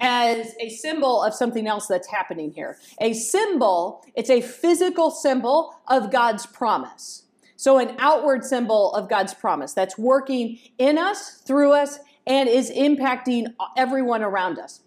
as 0.00 0.54
a 0.58 0.70
symbol 0.70 1.22
of 1.22 1.34
something 1.34 1.66
else 1.66 1.86
that's 1.86 2.08
happening 2.08 2.50
here. 2.50 2.78
A 3.00 3.12
symbol, 3.12 4.04
it's 4.14 4.30
a 4.30 4.40
physical 4.40 5.10
symbol 5.10 5.74
of 5.86 6.10
God's 6.10 6.46
promise. 6.46 7.24
So, 7.56 7.78
an 7.78 7.94
outward 7.98 8.44
symbol 8.44 8.94
of 8.94 9.10
God's 9.10 9.34
promise 9.34 9.74
that's 9.74 9.98
working 9.98 10.58
in 10.78 10.96
us, 10.96 11.42
through 11.46 11.72
us, 11.72 11.98
and 12.26 12.48
is 12.48 12.70
impacting 12.70 13.54
everyone 13.76 14.22
around 14.22 14.58
us. 14.58 14.80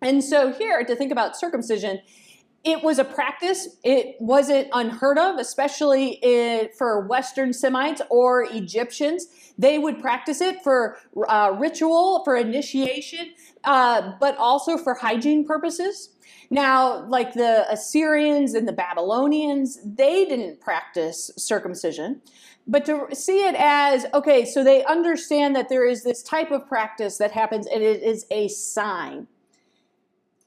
And 0.00 0.22
so, 0.24 0.52
here 0.52 0.84
to 0.84 0.96
think 0.96 1.12
about 1.12 1.36
circumcision, 1.36 2.00
it 2.64 2.82
was 2.82 2.98
a 2.98 3.04
practice. 3.04 3.76
It 3.82 4.16
wasn't 4.20 4.68
unheard 4.72 5.18
of, 5.18 5.38
especially 5.38 6.18
in, 6.22 6.68
for 6.78 7.06
Western 7.06 7.52
Semites 7.52 8.02
or 8.08 8.44
Egyptians. 8.44 9.26
They 9.58 9.78
would 9.78 10.00
practice 10.00 10.40
it 10.40 10.62
for 10.62 10.98
uh, 11.28 11.56
ritual, 11.58 12.22
for 12.24 12.36
initiation, 12.36 13.32
uh, 13.64 14.12
but 14.20 14.36
also 14.38 14.78
for 14.78 14.94
hygiene 14.94 15.44
purposes. 15.44 16.10
Now, 16.50 17.04
like 17.06 17.32
the 17.32 17.66
Assyrians 17.70 18.54
and 18.54 18.68
the 18.68 18.72
Babylonians, 18.72 19.78
they 19.84 20.24
didn't 20.24 20.60
practice 20.60 21.30
circumcision. 21.36 22.20
But 22.66 22.84
to 22.84 23.08
see 23.12 23.44
it 23.44 23.56
as, 23.58 24.06
okay, 24.14 24.44
so 24.44 24.62
they 24.62 24.84
understand 24.84 25.56
that 25.56 25.68
there 25.68 25.84
is 25.84 26.04
this 26.04 26.22
type 26.22 26.52
of 26.52 26.68
practice 26.68 27.18
that 27.18 27.32
happens 27.32 27.66
and 27.66 27.82
it 27.82 28.02
is 28.02 28.24
a 28.30 28.48
sign. 28.48 29.26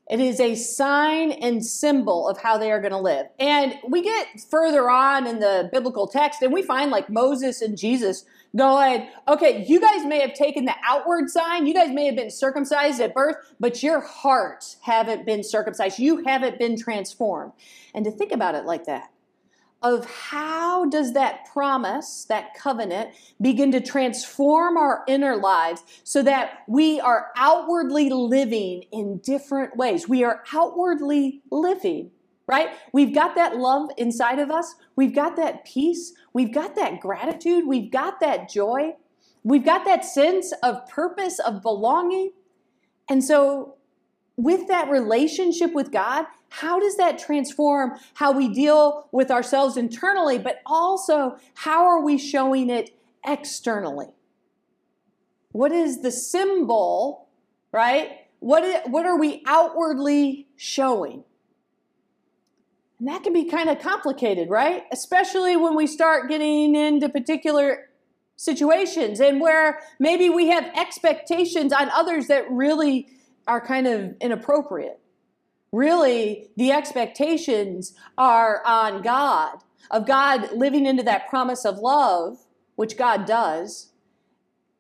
It 0.07 0.19
is 0.19 0.39
a 0.39 0.53
sign 0.53 1.31
and 1.31 1.65
symbol 1.65 2.29
of 2.29 2.37
how 2.37 2.59
they 2.59 2.71
are 2.71 2.79
going 2.79 2.91
to 2.91 2.99
live. 2.99 3.25
And 3.39 3.75
we 3.87 4.03
get 4.03 4.27
further 4.51 4.87
on 4.89 5.25
in 5.25 5.39
the 5.39 5.67
biblical 5.71 6.07
text 6.07 6.43
and 6.43 6.53
we 6.53 6.61
find 6.61 6.91
like 6.91 7.09
Moses 7.09 7.61
and 7.61 7.75
Jesus 7.75 8.23
going, 8.55 9.09
okay, 9.27 9.65
you 9.67 9.81
guys 9.81 10.05
may 10.05 10.19
have 10.19 10.35
taken 10.35 10.65
the 10.65 10.75
outward 10.85 11.29
sign, 11.29 11.65
you 11.65 11.73
guys 11.73 11.89
may 11.89 12.05
have 12.05 12.15
been 12.15 12.29
circumcised 12.29 13.01
at 13.01 13.15
birth, 13.15 13.35
but 13.59 13.81
your 13.81 13.99
hearts 13.99 14.77
haven't 14.81 15.25
been 15.25 15.43
circumcised. 15.43 15.97
You 15.97 16.23
haven't 16.23 16.59
been 16.59 16.77
transformed. 16.79 17.53
And 17.95 18.05
to 18.05 18.11
think 18.11 18.31
about 18.31 18.53
it 18.53 18.65
like 18.65 18.85
that, 18.85 19.09
of 19.85 20.03
how 20.09 20.85
does 20.85 21.13
that 21.13 21.45
promise, 21.53 22.25
that 22.27 22.55
covenant, 22.55 23.11
begin 23.39 23.71
to 23.71 23.79
transform 23.79 24.77
our 24.77 25.03
inner 25.07 25.35
lives 25.35 25.83
so 26.03 26.23
that 26.23 26.63
we 26.67 26.99
are 26.99 27.27
outwardly 27.35 28.09
living 28.09 28.83
in 28.91 29.19
different 29.19 29.77
ways. 29.77 30.09
We 30.09 30.23
are 30.23 30.43
outwardly 30.51 31.41
living 31.51 32.11
right? 32.47 32.69
We've 32.93 33.11
got 33.11 33.33
that 33.33 33.57
love 33.57 33.89
inside 33.97 34.37
of 34.37 34.51
us. 34.51 34.75
We've 34.95 35.15
got 35.15 35.35
that 35.37 35.65
peace. 35.65 36.13
We've 36.31 36.53
got 36.53 36.75
that 36.75 36.99
gratitude. 36.99 37.65
We've 37.65 37.89
got 37.89 38.19
that 38.19 38.49
joy. 38.51 38.93
We've 39.43 39.65
got 39.65 39.83
that 39.85 40.05
sense 40.05 40.53
of 40.61 40.87
purpose, 40.87 41.39
of 41.39 41.63
belonging. 41.63 42.33
And 43.09 43.23
so, 43.23 43.77
with 44.37 44.67
that 44.67 44.91
relationship 44.91 45.73
with 45.73 45.91
God, 45.91 46.27
how 46.59 46.79
does 46.79 46.95
that 46.95 47.19
transform 47.19 47.91
how 48.13 48.31
we 48.31 48.47
deal 48.47 49.09
with 49.11 49.29
ourselves 49.29 49.75
internally, 49.75 50.37
but 50.37 50.61
also 50.65 51.35
how 51.53 51.83
are 51.83 52.01
we 52.01 52.17
showing 52.17 52.69
it 52.69 52.97
externally? 53.27 54.07
What 55.51 55.73
is 55.73 56.01
the 56.01 56.11
symbol, 56.11 57.27
right? 57.73 58.09
What, 58.39 58.63
is, 58.63 58.77
what 58.85 59.05
are 59.05 59.19
we 59.19 59.43
outwardly 59.45 60.47
showing? 60.55 61.25
And 62.99 63.09
that 63.09 63.23
can 63.23 63.33
be 63.33 63.49
kind 63.49 63.69
of 63.69 63.79
complicated, 63.79 64.49
right? 64.49 64.83
Especially 64.93 65.57
when 65.57 65.75
we 65.75 65.87
start 65.87 66.29
getting 66.29 66.73
into 66.73 67.09
particular 67.09 67.89
situations 68.37 69.19
and 69.19 69.41
where 69.41 69.81
maybe 69.99 70.29
we 70.29 70.47
have 70.47 70.63
expectations 70.73 71.73
on 71.73 71.89
others 71.89 72.27
that 72.27 72.49
really 72.49 73.09
are 73.45 73.59
kind 73.59 73.87
of 73.87 74.15
inappropriate. 74.21 75.01
Really, 75.75 76.47
the 76.55 76.71
expectations 76.71 77.95
are 78.17 78.65
on 78.65 79.01
God, 79.01 79.57
of 79.91 80.07
God 80.07 80.53
living 80.53 80.85
into 80.85 81.03
that 81.03 81.27
promise 81.27 81.65
of 81.65 81.79
love, 81.79 82.37
which 82.77 82.97
God 82.97 83.25
does. 83.25 83.91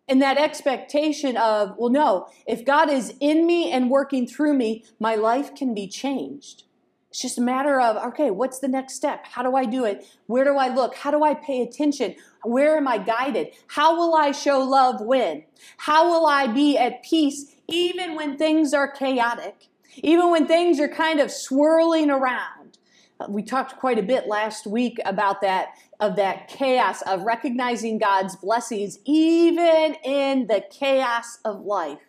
And 0.07 0.21
that 0.21 0.37
expectation 0.37 1.35
of, 1.35 1.75
well, 1.77 1.89
no, 1.89 2.29
if 2.47 2.63
God 2.63 2.89
is 2.89 3.13
in 3.19 3.45
me 3.45 3.69
and 3.73 3.89
working 3.89 4.25
through 4.25 4.53
me, 4.53 4.85
my 4.97 5.15
life 5.15 5.53
can 5.53 5.73
be 5.73 5.85
changed. 5.85 6.63
It's 7.09 7.21
just 7.21 7.37
a 7.37 7.41
matter 7.41 7.81
of, 7.81 7.97
okay, 8.13 8.31
what's 8.31 8.59
the 8.59 8.69
next 8.69 8.93
step? 8.93 9.25
How 9.25 9.43
do 9.43 9.53
I 9.53 9.65
do 9.65 9.83
it? 9.83 10.05
Where 10.27 10.45
do 10.45 10.55
I 10.55 10.73
look? 10.73 10.95
How 10.95 11.11
do 11.11 11.25
I 11.25 11.33
pay 11.33 11.61
attention? 11.61 12.15
Where 12.43 12.77
am 12.77 12.87
I 12.87 12.99
guided? 12.99 13.49
How 13.67 13.97
will 13.97 14.15
I 14.15 14.31
show 14.31 14.59
love 14.59 15.01
when? 15.01 15.43
How 15.75 16.07
will 16.09 16.25
I 16.25 16.47
be 16.47 16.77
at 16.77 17.03
peace 17.03 17.53
even 17.67 18.15
when 18.15 18.37
things 18.37 18.73
are 18.73 18.89
chaotic? 18.89 19.67
Even 19.97 20.29
when 20.29 20.47
things 20.47 20.79
are 20.79 20.87
kind 20.87 21.19
of 21.19 21.31
swirling 21.31 22.09
around? 22.09 22.77
Uh, 23.19 23.27
we 23.29 23.41
talked 23.41 23.77
quite 23.77 23.97
a 23.97 24.03
bit 24.03 24.27
last 24.27 24.67
week 24.67 24.99
about 25.05 25.41
that 25.41 25.69
of 25.99 26.17
that 26.17 26.49
chaos 26.49 27.01
of 27.03 27.21
recognizing 27.21 27.97
God's 27.97 28.35
blessings 28.35 28.99
even 29.05 29.95
in 30.03 30.47
the 30.47 30.63
chaos 30.69 31.39
of 31.45 31.61
life. 31.61 31.99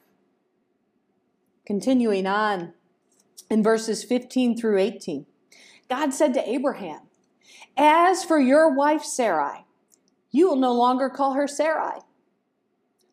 Continuing 1.64 2.26
on, 2.26 2.72
in 3.50 3.62
verses 3.62 4.04
15 4.04 4.56
through 4.56 4.78
18. 4.78 5.26
God 5.88 6.12
said 6.12 6.34
to 6.34 6.48
Abraham, 6.48 7.00
As 7.76 8.24
for 8.24 8.40
your 8.40 8.74
wife 8.74 9.04
Sarai, 9.04 9.64
you 10.30 10.48
will 10.48 10.56
no 10.56 10.72
longer 10.72 11.08
call 11.08 11.34
her 11.34 11.46
Sarai. 11.46 12.00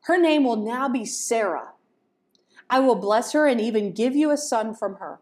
Her 0.02 0.18
name 0.18 0.44
will 0.44 0.58
now 0.58 0.90
be 0.90 1.06
Sarah. 1.06 1.73
I 2.74 2.80
will 2.80 2.96
bless 2.96 3.34
her 3.34 3.46
and 3.46 3.62
even 3.62 3.94
give 3.94 4.16
you 4.16 4.32
a 4.32 4.38
son 4.38 4.74
from 4.74 4.96
her. 4.96 5.20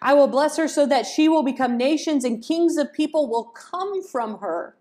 I 0.00 0.14
will 0.14 0.28
bless 0.28 0.56
her 0.56 0.68
so 0.68 0.86
that 0.86 1.04
she 1.04 1.28
will 1.28 1.42
become 1.42 1.76
nations 1.76 2.24
and 2.24 2.40
kings 2.40 2.76
of 2.76 2.92
people 2.92 3.28
will 3.28 3.46
come 3.46 4.04
from 4.04 4.38
her. 4.38 4.76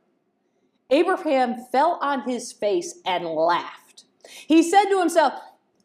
Abraham 0.92 1.56
fell 1.72 1.98
on 2.00 2.30
his 2.30 2.54
face 2.54 3.00
and 3.08 3.26
laughed. 3.26 4.04
He 4.24 4.62
said 4.62 4.84
to 4.92 5.00
himself, 5.00 5.34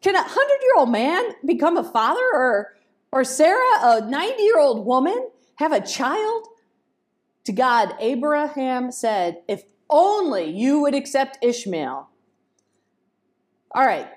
Can 0.01 0.13
a 0.13 0.21
hundred 0.21 0.61
year 0.61 0.75
old 0.77 0.91
man 0.91 1.23
become 1.43 1.75
a 1.75 1.83
father? 1.83 2.21
Or 2.31 2.75
or 3.11 3.23
Sarah, 3.23 3.79
a 3.81 4.07
90 4.07 4.43
year 4.43 4.59
old 4.59 4.85
woman, 4.85 5.29
have 5.55 5.71
a 5.71 5.81
child? 5.81 6.45
To 7.45 7.51
God, 7.51 7.95
Abraham 7.99 8.91
said, 8.91 9.41
If 9.47 9.63
only 9.89 10.51
you 10.51 10.81
would 10.81 10.93
accept 10.93 11.39
Ishmael. 11.41 12.09
All 13.71 13.85
right, 13.85 14.07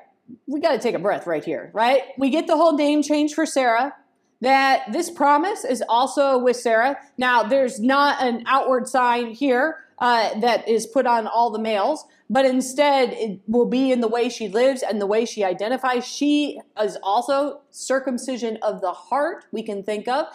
we 0.46 0.60
got 0.60 0.72
to 0.72 0.78
take 0.78 0.94
a 0.94 0.98
breath 0.98 1.26
right 1.26 1.44
here, 1.44 1.70
right? 1.72 2.02
We 2.18 2.30
get 2.30 2.46
the 2.46 2.56
whole 2.56 2.76
name 2.76 3.02
change 3.02 3.34
for 3.34 3.46
Sarah. 3.46 3.94
That 4.42 4.90
this 4.90 5.10
promise 5.10 5.64
is 5.64 5.82
also 5.86 6.38
with 6.38 6.56
Sarah. 6.56 6.96
Now, 7.18 7.42
there's 7.42 7.78
not 7.78 8.22
an 8.22 8.42
outward 8.46 8.88
sign 8.88 9.32
here 9.32 9.84
uh, 9.98 10.38
that 10.40 10.66
is 10.66 10.86
put 10.86 11.06
on 11.06 11.26
all 11.26 11.50
the 11.50 11.58
males, 11.58 12.06
but 12.30 12.46
instead 12.46 13.12
it 13.12 13.40
will 13.46 13.66
be 13.66 13.92
in 13.92 14.00
the 14.00 14.08
way 14.08 14.30
she 14.30 14.48
lives 14.48 14.82
and 14.82 14.98
the 14.98 15.06
way 15.06 15.26
she 15.26 15.44
identifies. 15.44 16.06
She 16.06 16.58
is 16.80 16.96
also 17.02 17.60
circumcision 17.70 18.56
of 18.62 18.80
the 18.80 18.92
heart, 18.92 19.44
we 19.52 19.62
can 19.62 19.82
think 19.82 20.08
of. 20.08 20.26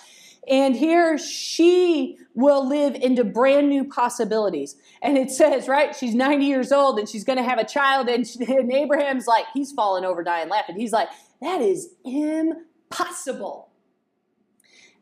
And 0.48 0.76
here 0.76 1.18
she 1.18 2.18
will 2.34 2.68
live 2.68 2.96
into 2.96 3.24
brand 3.24 3.70
new 3.70 3.84
possibilities. 3.84 4.76
And 5.02 5.18
it 5.18 5.32
says, 5.32 5.68
right, 5.68 5.96
she's 5.96 6.14
90 6.14 6.46
years 6.46 6.72
old 6.72 7.00
and 7.00 7.10
she's 7.10 7.24
going 7.24 7.38
to 7.38 7.44
have 7.44 7.58
a 7.58 7.66
child. 7.66 8.10
And, 8.10 8.28
she, 8.28 8.40
and 8.54 8.72
Abraham's 8.72 9.28
like, 9.28 9.46
he's 9.54 9.72
falling 9.72 10.06
over, 10.06 10.24
dying, 10.24 10.50
laughing. 10.50 10.78
He's 10.78 10.92
like, 10.92 11.10
that 11.42 11.62
is 11.62 11.90
impossible. 12.04 13.70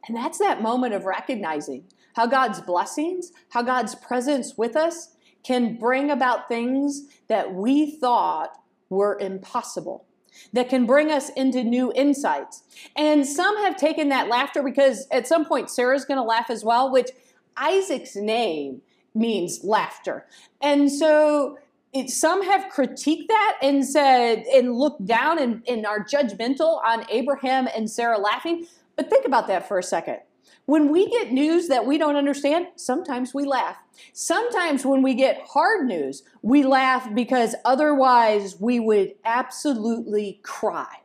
And 0.08 0.16
that's 0.18 0.38
that 0.40 0.62
moment 0.62 0.94
of 0.94 1.06
recognizing 1.06 1.86
how 2.16 2.28
God's 2.28 2.62
blessings, 2.62 3.32
how 3.50 3.62
God's 3.64 3.96
presence 3.96 4.58
with 4.58 4.76
us 4.76 5.10
can 5.44 5.78
bring 5.78 6.10
about 6.10 6.48
things 6.48 7.08
that 7.28 7.54
we 7.54 7.92
thought 7.92 8.58
were 8.90 9.18
impossible, 9.20 10.06
that 10.52 10.70
can 10.70 10.86
bring 10.86 11.12
us 11.12 11.30
into 11.30 11.64
new 11.64 11.92
insights. 11.96 12.64
And 12.96 13.26
some 13.26 13.56
have 13.58 13.78
taken 13.78 14.10
that 14.10 14.28
laughter 14.28 14.62
because 14.62 15.08
at 15.12 15.28
some 15.28 15.46
point 15.46 15.70
Sarah's 15.70 16.06
going 16.06 16.18
to 16.18 16.24
laugh 16.24 16.50
as 16.50 16.64
well, 16.64 16.92
which 16.92 17.12
Isaac's 17.58 18.16
name 18.16 18.82
means 19.16 19.64
laughter. 19.64 20.26
And 20.62 20.92
so 20.92 21.58
it, 21.94 22.10
some 22.10 22.44
have 22.44 22.72
critiqued 22.72 23.28
that 23.28 23.58
and 23.62 23.86
said, 23.86 24.46
and 24.54 24.74
looked 24.74 25.06
down 25.06 25.40
and, 25.40 25.62
and 25.68 25.86
are 25.86 26.04
judgmental 26.04 26.84
on 26.84 27.06
Abraham 27.10 27.68
and 27.76 27.90
Sarah 27.90 28.18
laughing. 28.18 28.66
But 28.96 29.10
think 29.10 29.26
about 29.26 29.48
that 29.48 29.68
for 29.68 29.78
a 29.78 29.84
second. 29.84 30.20
When 30.65 30.91
we 30.91 31.10
get 31.10 31.32
news 31.32 31.67
that 31.67 31.86
we 31.86 31.98
don't 31.98 32.15
understand, 32.15 32.67
sometimes 32.77 33.34
we 33.34 33.43
laugh. 33.43 33.77
Sometimes 34.13 34.86
when 34.86 35.01
we 35.01 35.13
get 35.13 35.41
hard 35.46 35.86
news, 35.86 36.24
we 36.41 36.63
laugh 36.63 37.13
because 37.13 37.53
otherwise 37.65 38.60
we 38.60 38.79
would 38.79 39.15
absolutely 39.25 40.39
cry. 40.41 41.01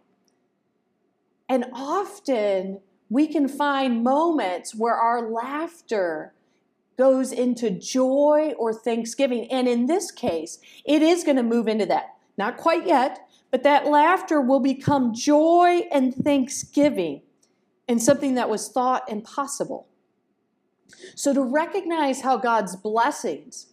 And 1.49 1.67
often 1.73 2.81
we 3.09 3.27
can 3.27 3.49
find 3.49 4.05
moments 4.05 4.75
where 4.75 4.95
our 4.95 5.29
laughter 5.29 6.35
goes 6.97 7.33
into 7.33 7.71
joy 7.71 8.53
or 8.59 8.73
thanksgiving. 8.73 9.51
And 9.51 9.67
in 9.67 9.87
this 9.87 10.11
case, 10.11 10.59
it 10.85 11.03
is 11.03 11.25
going 11.25 11.37
to 11.37 11.43
move 11.43 11.67
into 11.67 11.87
that. 11.87 12.17
Not 12.37 12.59
quite 12.59 12.87
yet, 12.87 13.29
but 13.51 13.63
that 13.65 13.87
laughter 13.87 14.41
will 14.41 14.61
become 14.61 15.15
joy 15.15 15.89
and 15.91 16.15
thanksgiving 16.15 17.23
and 17.89 18.03
something 18.03 18.35
that 18.35 18.51
was 18.51 18.69
thought 18.69 19.11
impossible. 19.11 19.89
So 21.15 21.33
to 21.35 21.43
recognize 21.43 22.21
how 22.21 22.37
God's 22.37 22.77
blessings, 22.77 23.69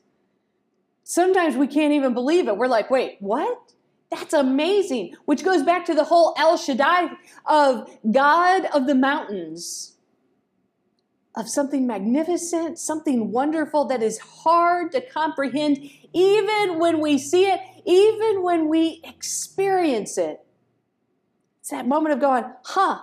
sometimes 1.04 1.56
we 1.56 1.68
can't 1.68 1.94
even 1.94 2.14
believe 2.14 2.48
it. 2.48 2.58
We're 2.58 2.68
like, 2.68 2.90
wait, 2.90 3.18
what? 3.20 3.74
That's 4.10 4.34
amazing. 4.34 5.16
Which 5.26 5.44
goes 5.44 5.64
back 5.64 5.86
to 5.86 5.94
the 5.94 6.06
whole 6.06 6.34
El 6.38 6.58
Shaddai 6.58 7.10
of 7.46 7.90
God 8.12 8.66
of 8.74 8.88
the 8.88 8.96
mountains, 8.96 9.98
of 11.36 11.50
something 11.50 11.86
magnificent, 11.86 12.80
something 12.80 13.32
wonderful 13.32 13.86
that 13.86 14.02
is 14.02 14.20
hard 14.20 14.92
to 14.94 15.02
comprehend, 15.02 15.78
even 16.14 16.80
when 16.80 17.02
we 17.02 17.18
see 17.18 17.48
it, 17.48 17.60
even 17.86 18.42
when 18.42 18.70
we 18.70 19.02
experience 19.04 20.18
it. 20.18 20.46
It's 21.60 21.72
that 21.72 21.88
moment 21.88 22.14
of 22.14 22.22
going, 22.22 22.46
huh, 22.64 23.00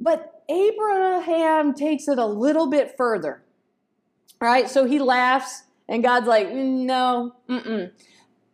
but 0.00 0.42
Abraham 0.48 1.74
takes 1.74 2.08
it 2.08 2.18
a 2.18 2.26
little 2.26 2.68
bit 2.68 2.96
further. 2.96 3.42
Right? 4.40 4.68
So 4.68 4.84
he 4.84 4.98
laughs, 4.98 5.62
and 5.88 6.02
God's 6.02 6.26
like, 6.26 6.50
no, 6.52 7.34
mm-mm. 7.48 7.90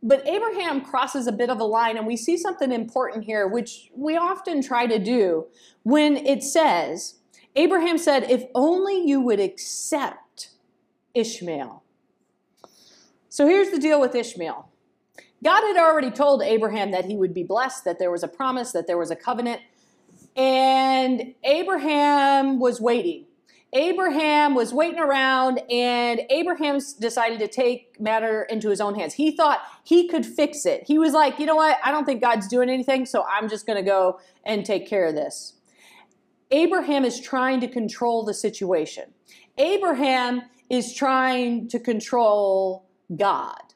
But 0.03 0.27
Abraham 0.27 0.81
crosses 0.81 1.27
a 1.27 1.33
bit 1.33 1.51
of 1.51 1.61
a 1.61 1.65
line, 1.65 1.97
and 1.99 2.07
we 2.07 2.17
see 2.17 2.39
something 2.39 2.73
important 2.73 3.25
here, 3.25 3.47
which 3.47 3.91
we 3.95 4.17
often 4.17 4.63
try 4.63 4.87
to 4.87 4.99
do 4.99 5.47
when 5.83 6.17
it 6.17 6.43
says, 6.43 7.17
Abraham 7.55 7.99
said, 7.99 8.31
If 8.31 8.45
only 8.55 9.07
you 9.07 9.21
would 9.21 9.41
accept 9.41 10.51
Ishmael. 11.15 11.83
So 13.29 13.47
here's 13.47 13.71
the 13.71 13.79
deal 13.79 14.01
with 14.01 14.15
Ishmael 14.15 14.69
God 15.43 15.63
had 15.63 15.77
already 15.77 16.11
told 16.11 16.43
Abraham 16.43 16.93
that 16.93 17.05
he 17.05 17.17
would 17.17 17.35
be 17.35 17.43
blessed, 17.43 17.85
that 17.85 17.99
there 17.99 18.11
was 18.11 18.23
a 18.23 18.29
promise, 18.29 18.73
that 18.73 18.87
there 18.87 18.99
was 18.99 19.11
a 19.11 19.17
covenant. 19.17 19.61
And 20.37 21.35
Abraham 21.45 22.59
was 22.59 22.81
waiting. 22.81 23.27
Abraham 23.73 24.55
was 24.57 24.73
waiting 24.73 24.99
around, 24.99 25.61
and 25.71 26.23
Abraham 26.29 26.81
decided 26.99 27.39
to 27.39 27.47
take 27.47 28.01
matter 28.01 28.43
into 28.43 28.69
his 28.69 28.81
own 28.81 28.97
hands. 28.97 29.15
He 29.15 29.31
thought 29.31 29.61
he 29.85 30.09
could 30.09 30.27
fix 30.27 30.67
it. 30.67 30.83
He 30.87 30.99
was 30.99 31.13
like, 31.13 31.39
you 31.39 31.47
know 31.47 31.55
what? 31.55 31.79
I 31.85 31.93
don't 31.93 32.05
think 32.05 32.21
God's 32.21 32.49
doing 32.49 32.69
anything, 32.69 33.07
so 33.07 33.25
I'm 33.31 33.49
just 33.49 33.67
going 33.67 33.77
to 33.77 33.89
go 33.89 34.19
and 34.45 34.67
take 34.67 34.89
care 34.89 35.07
of 35.07 35.15
this. 35.15 35.55
Abraham 36.51 37.05
is 37.05 37.21
trying 37.21 37.61
to 37.61 37.69
control 37.69 38.25
the 38.25 38.35
situation. 38.35 39.15
Abraham 39.57 40.43
is 40.69 40.93
trying 40.93 41.69
to 41.69 41.79
control 41.79 42.89
God. 43.17 43.70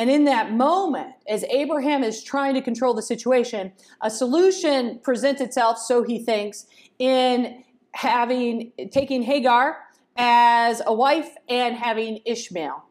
And 0.00 0.08
in 0.08 0.24
that 0.24 0.52
moment, 0.52 1.12
as 1.28 1.44
Abraham 1.44 2.02
is 2.02 2.24
trying 2.24 2.54
to 2.54 2.62
control 2.62 2.94
the 2.94 3.02
situation, 3.02 3.70
a 4.00 4.10
solution 4.10 4.98
presents 5.00 5.42
itself, 5.42 5.76
so 5.76 6.02
he 6.02 6.18
thinks, 6.18 6.64
in 6.98 7.62
having 7.92 8.72
taking 8.92 9.20
Hagar 9.20 9.76
as 10.16 10.80
a 10.86 10.94
wife 10.94 11.34
and 11.50 11.76
having 11.76 12.20
Ishmael. 12.24 12.82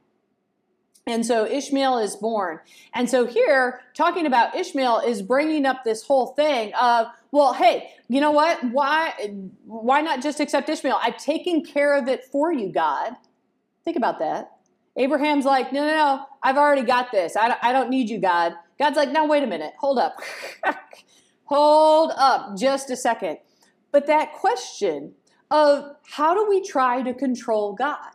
And 1.07 1.25
so 1.25 1.47
Ishmael 1.47 1.97
is 1.97 2.15
born. 2.15 2.59
And 2.93 3.09
so 3.09 3.25
here, 3.25 3.81
talking 3.95 4.27
about 4.27 4.55
Ishmael 4.55 4.99
is 4.99 5.23
bringing 5.23 5.65
up 5.65 5.83
this 5.83 6.03
whole 6.03 6.27
thing 6.27 6.71
of, 6.79 7.07
well, 7.31 7.53
hey, 7.53 7.89
you 8.07 8.21
know 8.21 8.29
what? 8.29 8.63
Why, 8.65 9.13
why 9.65 10.01
not 10.01 10.21
just 10.21 10.39
accept 10.39 10.69
Ishmael? 10.69 10.99
I've 11.01 11.17
taken 11.17 11.65
care 11.65 11.97
of 11.97 12.07
it 12.07 12.25
for 12.25 12.53
you, 12.53 12.71
God. 12.71 13.13
Think 13.83 13.97
about 13.97 14.19
that. 14.19 14.58
Abraham's 14.99 15.45
like, 15.45 15.71
no, 15.71 15.81
no, 15.81 15.95
no, 15.95 16.25
I've 16.43 16.57
already 16.57 16.83
got 16.83 17.11
this. 17.11 17.35
I 17.35 17.55
I 17.63 17.71
don't 17.71 17.89
need 17.89 18.09
you, 18.09 18.19
God. 18.19 18.53
God's 18.77 18.97
like, 18.97 19.11
no, 19.11 19.25
wait 19.25 19.43
a 19.43 19.47
minute. 19.47 19.73
Hold 19.79 19.97
up. 19.97 20.17
Hold 21.45 22.11
up 22.17 22.57
just 22.57 22.91
a 22.91 22.97
second. 22.97 23.39
But 23.91 24.07
that 24.07 24.33
question 24.33 25.13
of 25.49 25.95
how 26.11 26.35
do 26.35 26.47
we 26.47 26.61
try 26.61 27.01
to 27.01 27.13
control 27.13 27.73
God? 27.73 28.11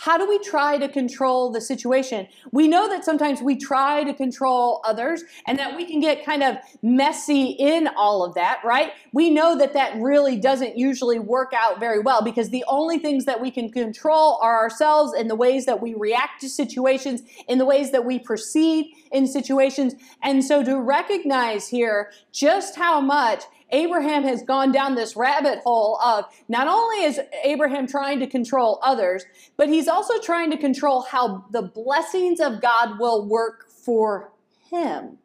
How 0.00 0.16
do 0.16 0.28
we 0.28 0.38
try 0.38 0.78
to 0.78 0.88
control 0.88 1.50
the 1.50 1.60
situation? 1.60 2.28
We 2.52 2.68
know 2.68 2.88
that 2.88 3.04
sometimes 3.04 3.42
we 3.42 3.56
try 3.56 4.04
to 4.04 4.14
control 4.14 4.80
others 4.84 5.24
and 5.44 5.58
that 5.58 5.74
we 5.74 5.86
can 5.86 5.98
get 5.98 6.24
kind 6.24 6.44
of 6.44 6.58
messy 6.82 7.46
in 7.58 7.88
all 7.96 8.24
of 8.24 8.34
that, 8.34 8.60
right? 8.64 8.92
We 9.12 9.28
know 9.28 9.58
that 9.58 9.72
that 9.72 9.96
really 9.96 10.36
doesn't 10.36 10.78
usually 10.78 11.18
work 11.18 11.52
out 11.52 11.80
very 11.80 11.98
well 11.98 12.22
because 12.22 12.50
the 12.50 12.64
only 12.68 13.00
things 13.00 13.24
that 13.24 13.40
we 13.40 13.50
can 13.50 13.72
control 13.72 14.38
are 14.40 14.58
ourselves 14.58 15.14
and 15.14 15.28
the 15.28 15.34
ways 15.34 15.66
that 15.66 15.82
we 15.82 15.94
react 15.94 16.42
to 16.42 16.48
situations, 16.48 17.22
in 17.48 17.58
the 17.58 17.66
ways 17.66 17.90
that 17.90 18.04
we 18.04 18.20
proceed 18.20 18.94
in 19.10 19.26
situations. 19.26 19.96
And 20.22 20.44
so 20.44 20.62
to 20.62 20.80
recognize 20.80 21.66
here 21.66 22.12
just 22.30 22.76
how 22.76 23.00
much 23.00 23.42
Abraham 23.70 24.24
has 24.24 24.42
gone 24.42 24.72
down 24.72 24.94
this 24.94 25.16
rabbit 25.16 25.60
hole 25.60 26.00
of 26.00 26.24
not 26.48 26.68
only 26.68 27.04
is 27.04 27.20
Abraham 27.44 27.86
trying 27.86 28.18
to 28.20 28.26
control 28.26 28.78
others, 28.82 29.24
but 29.56 29.68
he's 29.68 29.88
also 29.88 30.18
trying 30.20 30.50
to 30.50 30.56
control 30.56 31.02
how 31.02 31.44
the 31.50 31.62
blessings 31.62 32.40
of 32.40 32.62
God 32.62 32.98
will 32.98 33.26
work 33.26 33.68
for 33.68 34.32
him. 34.70 35.18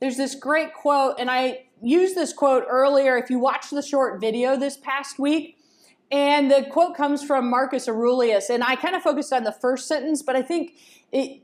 There's 0.00 0.16
this 0.16 0.34
great 0.34 0.72
quote, 0.72 1.16
and 1.18 1.30
I 1.30 1.66
used 1.82 2.14
this 2.14 2.32
quote 2.32 2.64
earlier. 2.68 3.18
If 3.18 3.28
you 3.28 3.38
watched 3.38 3.70
the 3.70 3.82
short 3.82 4.20
video 4.20 4.56
this 4.56 4.76
past 4.76 5.18
week, 5.18 5.58
and 6.10 6.50
the 6.50 6.66
quote 6.70 6.96
comes 6.96 7.22
from 7.22 7.48
Marcus 7.48 7.88
Aurelius, 7.88 8.50
and 8.50 8.64
I 8.64 8.76
kind 8.76 8.96
of 8.96 9.02
focused 9.02 9.32
on 9.32 9.44
the 9.44 9.52
first 9.52 9.86
sentence, 9.86 10.22
but 10.22 10.36
I 10.36 10.42
think 10.42 10.72
it, 11.12 11.42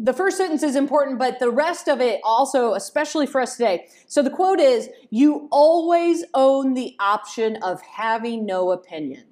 the 0.00 0.12
first 0.12 0.36
sentence 0.36 0.62
is 0.62 0.76
important, 0.76 1.18
but 1.18 1.40
the 1.40 1.50
rest 1.50 1.88
of 1.88 2.00
it 2.00 2.20
also, 2.22 2.74
especially 2.74 3.26
for 3.26 3.40
us 3.40 3.56
today. 3.56 3.88
So 4.06 4.22
the 4.22 4.30
quote 4.30 4.60
is 4.60 4.88
You 5.10 5.48
always 5.50 6.24
own 6.34 6.74
the 6.74 6.94
option 7.00 7.56
of 7.62 7.82
having 7.82 8.46
no 8.46 8.70
opinion. 8.70 9.24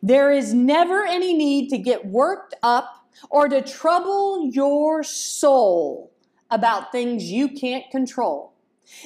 There 0.00 0.30
is 0.30 0.54
never 0.54 1.04
any 1.04 1.34
need 1.34 1.70
to 1.70 1.78
get 1.78 2.06
worked 2.06 2.54
up 2.62 3.08
or 3.30 3.48
to 3.48 3.60
trouble 3.60 4.48
your 4.52 5.02
soul 5.02 6.12
about 6.50 6.92
things 6.92 7.24
you 7.24 7.48
can't 7.48 7.90
control. 7.90 8.54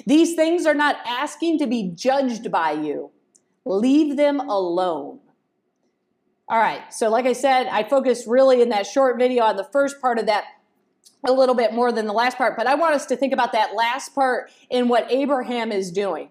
These 0.07 0.35
things 0.35 0.67
are 0.67 0.75
not 0.75 0.97
asking 1.07 1.59
to 1.59 1.67
be 1.67 1.93
judged 1.95 2.53
by 2.53 2.73
you. 2.73 3.11
Leave 3.65 4.17
them 4.17 4.39
alone. 4.39 5.21
All 6.53 6.59
right, 6.59 6.93
so 6.93 7.09
like 7.09 7.25
I 7.25 7.33
said, 7.33 7.67
I 7.69 7.83
focused 7.83 8.27
really 8.27 8.61
in 8.61 8.69
that 8.69 8.87
short 8.87 9.17
video 9.17 9.45
on 9.45 9.57
the 9.57 9.65
first 9.65 10.03
part 10.03 10.19
of 10.19 10.27
that 10.27 10.45
a 11.27 11.33
little 11.33 11.55
bit 11.55 11.73
more 11.73 11.91
than 11.91 12.07
the 12.07 12.13
last 12.13 12.37
part, 12.37 12.59
but 12.59 12.67
I 12.67 12.75
want 12.75 12.95
us 12.95 13.07
to 13.07 13.17
think 13.17 13.33
about 13.33 13.53
that 13.53 13.75
last 13.75 14.15
part 14.15 14.51
in 14.69 14.89
what 14.89 15.11
Abraham 15.11 15.73
is 15.73 15.91
doing. 15.91 16.29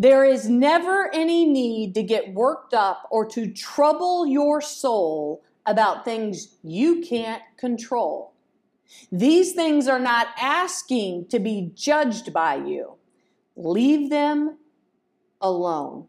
There 0.00 0.24
is 0.24 0.48
never 0.48 1.14
any 1.14 1.46
need 1.46 1.94
to 1.94 2.02
get 2.02 2.34
worked 2.34 2.74
up 2.74 3.06
or 3.08 3.24
to 3.26 3.52
trouble 3.52 4.26
your 4.26 4.60
soul 4.60 5.44
about 5.64 6.04
things 6.04 6.56
you 6.64 7.00
can't 7.02 7.42
control. 7.56 8.32
These 9.12 9.52
things 9.52 9.86
are 9.86 10.00
not 10.00 10.26
asking 10.40 11.28
to 11.28 11.38
be 11.38 11.70
judged 11.72 12.32
by 12.32 12.56
you. 12.56 12.94
Leave 13.54 14.10
them 14.10 14.58
alone. 15.40 16.08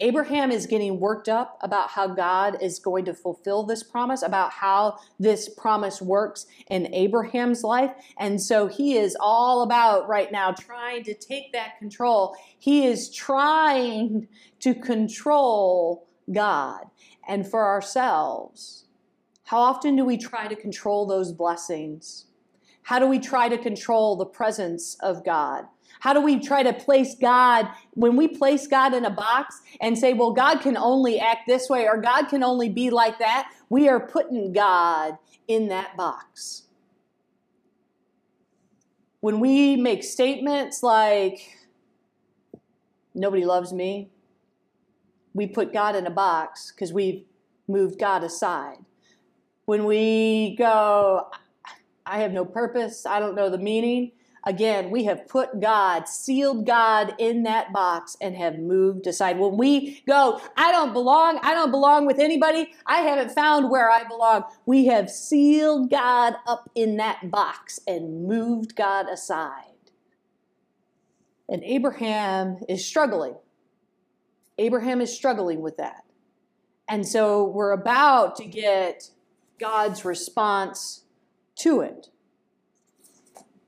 Abraham 0.00 0.50
is 0.50 0.66
getting 0.66 1.00
worked 1.00 1.28
up 1.28 1.58
about 1.62 1.90
how 1.90 2.06
God 2.08 2.58
is 2.60 2.78
going 2.78 3.06
to 3.06 3.14
fulfill 3.14 3.62
this 3.62 3.82
promise, 3.82 4.22
about 4.22 4.52
how 4.52 4.98
this 5.18 5.48
promise 5.48 6.02
works 6.02 6.46
in 6.68 6.92
Abraham's 6.94 7.64
life. 7.64 7.92
And 8.18 8.40
so 8.40 8.66
he 8.66 8.96
is 8.98 9.16
all 9.18 9.62
about 9.62 10.06
right 10.06 10.30
now 10.30 10.52
trying 10.52 11.02
to 11.04 11.14
take 11.14 11.52
that 11.52 11.78
control. 11.78 12.36
He 12.58 12.86
is 12.86 13.10
trying 13.10 14.28
to 14.60 14.74
control 14.74 16.06
God. 16.30 16.84
And 17.26 17.48
for 17.48 17.64
ourselves, 17.64 18.84
how 19.44 19.58
often 19.58 19.96
do 19.96 20.04
we 20.04 20.18
try 20.18 20.46
to 20.46 20.56
control 20.56 21.06
those 21.06 21.32
blessings? 21.32 22.26
How 22.82 22.98
do 22.98 23.06
we 23.06 23.18
try 23.18 23.48
to 23.48 23.56
control 23.56 24.16
the 24.16 24.26
presence 24.26 24.96
of 25.00 25.24
God? 25.24 25.64
How 26.00 26.12
do 26.12 26.20
we 26.20 26.38
try 26.38 26.62
to 26.62 26.72
place 26.72 27.14
God, 27.20 27.68
when 27.92 28.16
we 28.16 28.28
place 28.28 28.66
God 28.66 28.94
in 28.94 29.04
a 29.04 29.10
box 29.10 29.60
and 29.80 29.98
say, 29.98 30.12
well, 30.12 30.32
God 30.32 30.60
can 30.60 30.76
only 30.76 31.18
act 31.18 31.46
this 31.46 31.68
way 31.68 31.88
or 31.88 32.00
God 32.00 32.28
can 32.28 32.42
only 32.42 32.68
be 32.68 32.90
like 32.90 33.18
that, 33.18 33.50
we 33.68 33.88
are 33.88 34.00
putting 34.00 34.52
God 34.52 35.16
in 35.48 35.68
that 35.68 35.96
box. 35.96 36.64
When 39.20 39.40
we 39.40 39.76
make 39.76 40.04
statements 40.04 40.82
like, 40.82 41.40
nobody 43.14 43.44
loves 43.44 43.72
me, 43.72 44.10
we 45.34 45.46
put 45.46 45.72
God 45.72 45.96
in 45.96 46.06
a 46.06 46.10
box 46.10 46.72
because 46.72 46.92
we've 46.92 47.24
moved 47.68 47.98
God 47.98 48.22
aside. 48.22 48.78
When 49.64 49.84
we 49.84 50.54
go, 50.56 51.28
I 52.04 52.20
have 52.20 52.32
no 52.32 52.44
purpose, 52.44 53.04
I 53.04 53.18
don't 53.18 53.34
know 53.34 53.50
the 53.50 53.58
meaning, 53.58 54.12
Again, 54.46 54.90
we 54.92 55.02
have 55.04 55.26
put 55.26 55.58
God, 55.60 56.06
sealed 56.08 56.66
God 56.66 57.16
in 57.18 57.42
that 57.42 57.72
box 57.72 58.16
and 58.20 58.36
have 58.36 58.60
moved 58.60 59.08
aside. 59.08 59.40
When 59.40 59.56
we 59.56 60.04
go, 60.06 60.40
I 60.56 60.70
don't 60.70 60.92
belong, 60.92 61.40
I 61.42 61.52
don't 61.52 61.72
belong 61.72 62.06
with 62.06 62.20
anybody, 62.20 62.72
I 62.86 62.98
haven't 62.98 63.32
found 63.32 63.70
where 63.70 63.90
I 63.90 64.04
belong, 64.04 64.44
we 64.64 64.86
have 64.86 65.10
sealed 65.10 65.90
God 65.90 66.36
up 66.46 66.70
in 66.76 66.96
that 66.98 67.28
box 67.28 67.80
and 67.88 68.28
moved 68.28 68.76
God 68.76 69.08
aside. 69.08 69.64
And 71.48 71.64
Abraham 71.64 72.58
is 72.68 72.86
struggling. 72.86 73.34
Abraham 74.58 75.00
is 75.00 75.12
struggling 75.12 75.60
with 75.60 75.76
that. 75.78 76.04
And 76.88 77.06
so 77.06 77.44
we're 77.44 77.72
about 77.72 78.36
to 78.36 78.44
get 78.44 79.10
God's 79.58 80.04
response 80.04 81.02
to 81.56 81.80
it. 81.80 82.10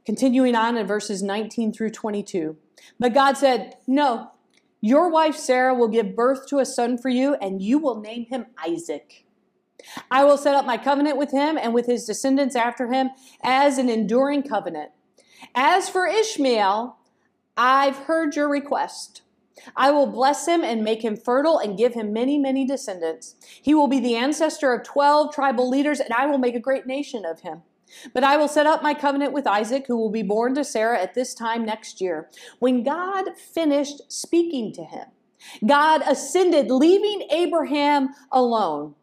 Continuing 0.09 0.55
on 0.55 0.79
in 0.79 0.87
verses 0.87 1.23
19 1.23 1.71
through 1.71 1.91
22. 1.91 2.57
But 2.99 3.13
God 3.13 3.37
said, 3.37 3.77
No, 3.87 4.31
your 4.81 5.11
wife 5.11 5.37
Sarah 5.37 5.75
will 5.75 5.89
give 5.89 6.17
birth 6.17 6.47
to 6.47 6.61
a 6.61 6.65
son 6.65 6.97
for 6.97 7.11
you, 7.11 7.35
and 7.43 7.61
you 7.61 7.79
will 7.79 8.01
name 8.01 8.25
him 8.25 8.47
Isaac. 8.57 9.27
I 10.11 10.25
will 10.25 10.39
set 10.39 10.55
up 10.55 10.65
my 10.65 10.79
covenant 10.79 11.19
with 11.19 11.31
him 11.31 11.59
and 11.59 11.75
with 11.75 11.85
his 11.85 12.07
descendants 12.07 12.57
after 12.57 12.91
him 12.91 13.11
as 13.43 13.77
an 13.77 13.91
enduring 13.91 14.45
covenant. 14.45 14.93
As 15.55 15.91
for 15.91 16.07
Ishmael, 16.07 16.97
I've 17.59 17.97
heard 17.97 18.35
your 18.35 18.49
request. 18.49 19.21
I 19.77 19.91
will 19.91 20.07
bless 20.07 20.49
him 20.49 20.65
and 20.65 20.83
make 20.83 21.05
him 21.05 21.19
fertile 21.19 21.59
and 21.59 21.77
give 21.77 21.93
him 21.93 22.15
many, 22.15 22.39
many 22.39 22.67
descendants. 22.67 23.35
He 23.61 23.75
will 23.75 23.89
be 23.89 24.01
the 24.01 24.17
ancestor 24.17 24.73
of 24.73 24.85
12 24.85 25.35
tribal 25.35 25.69
leaders, 25.69 26.01
and 26.01 26.15
I 26.15 26.25
will 26.25 26.39
make 26.39 26.55
a 26.55 26.61
great 26.61 26.87
nation 26.87 27.27
of 27.27 27.41
him. 27.41 27.61
But 28.15 28.25
I 28.25 28.37
will 28.37 28.49
set 28.49 28.67
up 28.67 28.83
my 28.83 28.95
covenant 28.95 29.33
with 29.33 29.47
Isaac, 29.47 29.87
who 29.87 29.97
will 29.97 30.11
be 30.11 30.23
born 30.23 30.55
to 30.55 30.65
Sarah 30.65 31.01
at 31.01 31.15
this 31.15 31.35
time 31.35 31.65
next 31.65 32.01
year. 32.01 32.31
When 32.59 32.83
God 32.83 33.37
finished 33.37 34.11
speaking 34.11 34.73
to 34.75 34.85
him, 34.85 35.07
God 35.67 36.03
ascended, 36.07 36.71
leaving 36.71 37.29
Abraham 37.31 38.11
alone. 38.33 38.95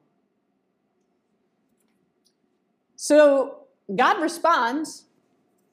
So 2.95 3.65
God 3.95 4.21
responds. 4.21 5.05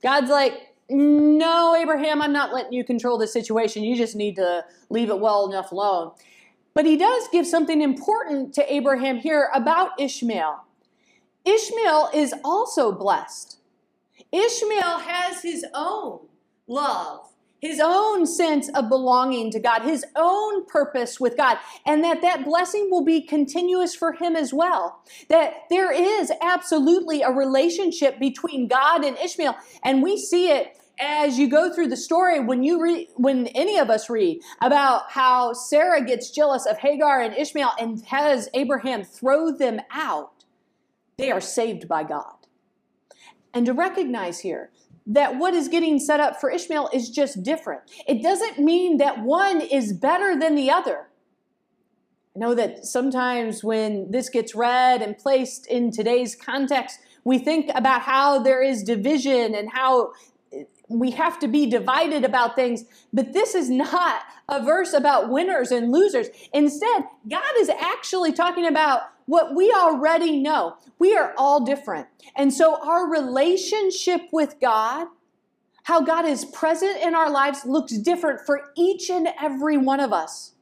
God's 0.03 0.31
like, 0.31 0.75
No, 0.91 1.75
Abraham, 1.75 2.21
I'm 2.21 2.33
not 2.33 2.53
letting 2.53 2.73
you 2.73 2.85
control 2.85 3.19
the 3.19 3.27
situation. 3.27 3.85
You 3.85 3.97
just 3.97 4.17
need 4.17 4.37
to 4.37 4.65
leave 4.91 5.11
it 5.11 5.19
well 5.19 5.49
enough 5.49 5.73
alone. 5.73 6.13
But 6.75 6.87
he 6.87 6.97
does 6.97 7.29
give 7.33 7.47
something 7.47 7.83
important 7.83 8.55
to 8.55 8.73
Abraham 8.73 9.19
here 9.19 9.51
about 9.55 10.01
Ishmael. 10.01 10.65
Ishmael 11.45 12.11
is 12.15 12.35
also 12.45 12.93
blessed. 12.93 13.59
Ishmael 14.31 14.99
has 14.99 15.43
his 15.43 15.65
own 15.75 16.21
love, 16.67 17.29
his 17.61 17.81
own 17.83 18.27
sense 18.27 18.69
of 18.71 18.89
belonging 18.89 19.51
to 19.51 19.61
God, 19.61 19.83
his 19.83 20.05
own 20.17 20.65
purpose 20.67 21.21
with 21.21 21.37
God, 21.37 21.59
and 21.85 22.03
that 22.05 22.23
that 22.23 22.45
blessing 22.45 22.89
will 22.91 23.05
be 23.05 23.21
continuous 23.21 23.95
for 23.95 24.13
him 24.13 24.37
as 24.37 24.55
well. 24.55 25.03
That 25.29 25.65
there 25.69 25.93
is 25.93 26.33
absolutely 26.41 27.23
a 27.23 27.31
relationship 27.31 28.19
between 28.19 28.69
God 28.69 29.05
and 29.05 29.19
Ishmael, 29.19 29.57
and 29.83 30.03
we 30.03 30.19
see 30.19 30.51
it 30.51 30.79
as 31.01 31.39
you 31.39 31.49
go 31.49 31.73
through 31.75 31.89
the 31.89 31.97
story 31.97 32.39
when 32.39 32.63
you 32.63 32.81
read 32.81 33.09
when 33.17 33.49
any 33.49 33.79
of 33.79 33.91
us 33.91 34.09
read 34.09 34.41
about 34.61 35.11
how 35.11 35.53
Sarah 35.53 36.05
gets 36.05 36.31
jealous 36.31 36.67
of 36.67 36.79
Hagar 36.79 37.21
and 37.21 37.35
Ishmael 37.35 37.73
and 37.81 38.05
has 38.07 38.49
Abraham 38.55 39.03
throw 39.03 39.51
them 39.51 39.81
out 39.91 40.32
they 41.17 41.31
are 41.31 41.41
saved 41.41 41.89
by 41.89 42.05
God. 42.05 42.35
And 43.55 43.67
to 43.67 43.73
recognize 43.73 44.41
here 44.41 44.71
that 45.07 45.37
what 45.37 45.55
is 45.55 45.69
getting 45.69 45.99
set 45.99 46.21
up 46.21 46.41
for 46.41 46.51
Ishmael 46.51 46.91
is 46.93 47.11
just 47.11 47.43
different. 47.43 47.83
It 48.07 48.23
doesn't 48.23 48.59
mean 48.59 48.99
that 48.99 49.23
one 49.23 49.61
is 49.61 49.93
better 49.93 50.39
than 50.39 50.55
the 50.55 50.71
other. 50.71 51.09
I 52.35 52.39
know 52.39 52.55
that 52.55 52.87
sometimes 52.87 53.63
when 53.63 54.11
this 54.11 54.31
gets 54.31 54.55
read 54.55 55.03
and 55.03 55.19
placed 55.19 55.67
in 55.67 55.91
today's 55.91 56.35
context, 56.35 57.01
we 57.25 57.39
think 57.39 57.71
about 57.75 58.03
how 58.03 58.39
there 58.39 58.63
is 58.63 58.83
division 58.83 59.55
and 59.55 59.71
how 59.71 60.13
we 60.89 61.11
have 61.13 61.39
to 61.41 61.49
be 61.49 61.67
divided 61.67 62.25
about 62.25 62.55
things, 62.55 62.85
but 63.13 63.33
this 63.33 63.55
is 63.55 63.71
not 63.71 64.23
a 64.49 64.63
verse 64.63 64.93
about 64.93 65.31
winners 65.31 65.71
and 65.71 65.91
losers. 65.91 66.29
Instead, 66.53 67.05
God 67.29 67.53
is 67.59 67.69
actually 67.69 68.33
talking 68.33 68.67
about 68.67 69.03
what 69.27 69.55
we 69.55 69.73
already 69.73 70.39
know. 70.39 70.77
We 70.99 71.17
are 71.17 71.35
all 71.37 71.65
different. 71.65 72.09
And 72.37 72.53
so 72.53 72.79
our 72.83 73.09
relationship 73.11 74.23
with 74.33 74.57
God, 74.61 75.09
how 75.85 76.01
God 76.01 76.25
is 76.25 76.45
present 76.45 77.03
in 77.03 77.15
our 77.15 77.31
lives, 77.31 77.65
looks 77.65 77.97
different 77.99 78.41
for 78.41 78.73
each 78.77 79.11
and 79.11 79.29
every 79.41 79.77
one 79.77 80.01
of 80.01 80.13
us. 80.13 80.53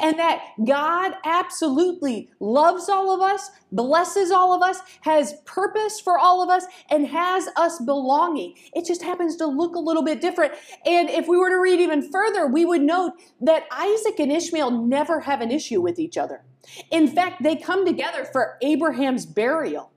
And 0.00 0.18
that 0.18 0.42
God 0.66 1.12
absolutely 1.24 2.30
loves 2.40 2.88
all 2.88 3.14
of 3.14 3.20
us, 3.20 3.50
blesses 3.70 4.30
all 4.30 4.54
of 4.54 4.62
us, 4.62 4.80
has 5.02 5.34
purpose 5.44 6.00
for 6.00 6.18
all 6.18 6.42
of 6.42 6.48
us, 6.48 6.64
and 6.90 7.06
has 7.06 7.48
us 7.56 7.78
belonging. 7.80 8.54
It 8.74 8.86
just 8.86 9.02
happens 9.02 9.36
to 9.36 9.46
look 9.46 9.74
a 9.74 9.80
little 9.80 10.02
bit 10.02 10.20
different. 10.20 10.54
And 10.86 11.10
if 11.10 11.28
we 11.28 11.36
were 11.36 11.50
to 11.50 11.60
read 11.60 11.80
even 11.80 12.10
further, 12.10 12.46
we 12.46 12.64
would 12.64 12.80
note 12.80 13.12
that 13.42 13.64
Isaac 13.70 14.18
and 14.18 14.32
Ishmael 14.32 14.70
never 14.70 15.20
have 15.20 15.42
an 15.42 15.50
issue 15.50 15.82
with 15.82 15.98
each 15.98 16.16
other. 16.16 16.44
In 16.90 17.08
fact, 17.08 17.42
they 17.42 17.56
come 17.56 17.86
together 17.86 18.24
for 18.24 18.58
Abraham's 18.62 19.26
burial. 19.26 19.90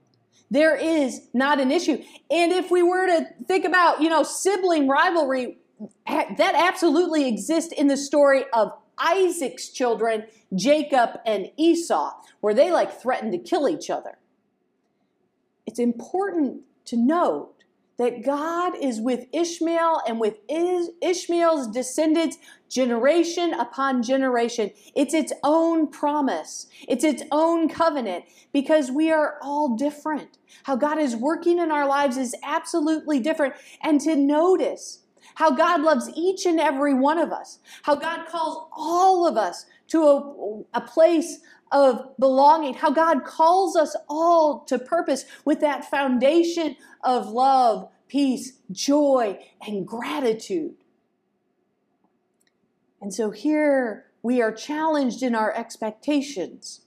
There 0.50 0.76
is 0.76 1.28
not 1.32 1.60
an 1.60 1.70
issue. 1.70 2.02
And 2.30 2.52
if 2.52 2.70
we 2.70 2.82
were 2.82 3.06
to 3.06 3.26
think 3.46 3.64
about, 3.64 4.02
you 4.02 4.10
know, 4.10 4.22
sibling 4.22 4.86
rivalry, 4.88 5.58
that 6.06 6.54
absolutely 6.54 7.26
exists 7.26 7.72
in 7.72 7.88
the 7.88 7.96
story 7.96 8.44
of 8.52 8.72
Isaac's 8.98 9.70
children, 9.70 10.26
Jacob 10.54 11.18
and 11.24 11.50
Esau, 11.56 12.12
where 12.40 12.54
they 12.54 12.70
like 12.70 13.00
threatened 13.00 13.32
to 13.32 13.38
kill 13.38 13.68
each 13.68 13.88
other. 13.88 14.18
It's 15.66 15.78
important 15.78 16.62
to 16.86 16.96
note 16.96 17.51
that 18.02 18.24
God 18.24 18.72
is 18.76 19.00
with 19.00 19.26
Ishmael 19.32 20.02
and 20.08 20.18
with 20.18 20.38
Ishmael's 20.48 21.68
descendants 21.68 22.36
generation 22.68 23.54
upon 23.54 24.02
generation. 24.02 24.72
It's 24.96 25.14
its 25.14 25.32
own 25.44 25.86
promise, 25.86 26.66
it's 26.88 27.04
its 27.04 27.22
own 27.30 27.68
covenant 27.68 28.24
because 28.52 28.90
we 28.90 29.12
are 29.12 29.38
all 29.40 29.76
different. 29.76 30.38
How 30.64 30.74
God 30.74 30.98
is 30.98 31.14
working 31.14 31.60
in 31.60 31.70
our 31.70 31.86
lives 31.86 32.16
is 32.16 32.34
absolutely 32.42 33.20
different. 33.20 33.54
And 33.80 34.00
to 34.00 34.16
notice 34.16 35.04
how 35.36 35.52
God 35.52 35.82
loves 35.82 36.10
each 36.16 36.44
and 36.44 36.58
every 36.58 36.94
one 36.94 37.18
of 37.18 37.30
us, 37.30 37.60
how 37.84 37.94
God 37.94 38.26
calls 38.26 38.68
all 38.76 39.28
of 39.28 39.36
us 39.36 39.64
to 39.88 40.02
a, 40.02 40.62
a 40.74 40.80
place 40.80 41.38
of 41.70 42.16
belonging, 42.18 42.74
how 42.74 42.90
God 42.90 43.24
calls 43.24 43.76
us 43.76 43.96
all 44.08 44.64
to 44.64 44.78
purpose 44.78 45.24
with 45.44 45.60
that 45.60 45.84
foundation 45.84 46.76
of 47.02 47.28
love, 47.28 47.88
peace, 48.12 48.58
joy, 48.70 49.38
and 49.66 49.88
gratitude. 49.88 50.74
And 53.00 53.12
so 53.14 53.30
here 53.30 54.04
we 54.22 54.42
are 54.42 54.52
challenged 54.52 55.22
in 55.22 55.34
our 55.34 55.50
expectations. 55.56 56.81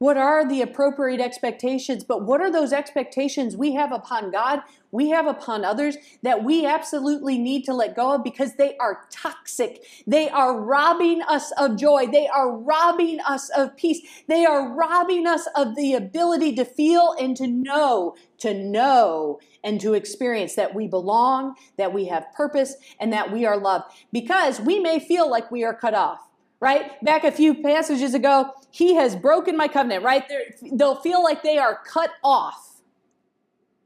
What 0.00 0.16
are 0.16 0.48
the 0.48 0.62
appropriate 0.62 1.20
expectations? 1.20 2.04
But 2.04 2.22
what 2.22 2.40
are 2.40 2.52
those 2.52 2.72
expectations 2.72 3.56
we 3.56 3.74
have 3.74 3.90
upon 3.90 4.30
God, 4.30 4.60
we 4.92 5.10
have 5.10 5.26
upon 5.26 5.64
others 5.64 5.96
that 6.22 6.44
we 6.44 6.64
absolutely 6.64 7.36
need 7.36 7.64
to 7.64 7.74
let 7.74 7.96
go 7.96 8.14
of 8.14 8.22
because 8.22 8.54
they 8.54 8.76
are 8.76 9.00
toxic. 9.10 9.84
They 10.06 10.30
are 10.30 10.56
robbing 10.56 11.22
us 11.22 11.50
of 11.58 11.76
joy. 11.76 12.06
They 12.06 12.28
are 12.28 12.48
robbing 12.48 13.18
us 13.26 13.50
of 13.50 13.76
peace. 13.76 13.98
They 14.28 14.46
are 14.46 14.72
robbing 14.72 15.26
us 15.26 15.48
of 15.56 15.74
the 15.74 15.94
ability 15.94 16.54
to 16.54 16.64
feel 16.64 17.16
and 17.18 17.36
to 17.36 17.48
know, 17.48 18.14
to 18.38 18.54
know 18.54 19.40
and 19.64 19.80
to 19.80 19.94
experience 19.94 20.54
that 20.54 20.76
we 20.76 20.86
belong, 20.86 21.56
that 21.76 21.92
we 21.92 22.04
have 22.04 22.32
purpose, 22.34 22.76
and 23.00 23.12
that 23.12 23.32
we 23.32 23.44
are 23.44 23.58
loved. 23.58 23.86
Because 24.12 24.60
we 24.60 24.78
may 24.78 25.00
feel 25.00 25.28
like 25.28 25.50
we 25.50 25.64
are 25.64 25.74
cut 25.74 25.94
off 25.94 26.27
right? 26.60 27.02
Back 27.04 27.24
a 27.24 27.32
few 27.32 27.54
passages 27.54 28.14
ago, 28.14 28.52
he 28.70 28.94
has 28.94 29.14
broken 29.14 29.56
my 29.56 29.68
covenant, 29.68 30.04
right? 30.04 30.28
They're, 30.28 30.54
they'll 30.72 31.00
feel 31.00 31.22
like 31.22 31.42
they 31.42 31.58
are 31.58 31.80
cut 31.86 32.10
off 32.22 32.80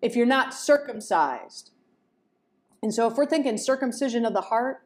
if 0.01 0.17
you're 0.17 0.27
not 0.27 0.55
circumcised. 0.55 1.71
And 2.83 2.93
so, 2.93 3.07
if 3.07 3.17
we're 3.17 3.27
thinking 3.27 3.59
circumcision 3.59 4.25
of 4.25 4.33
the 4.33 4.41
heart, 4.41 4.83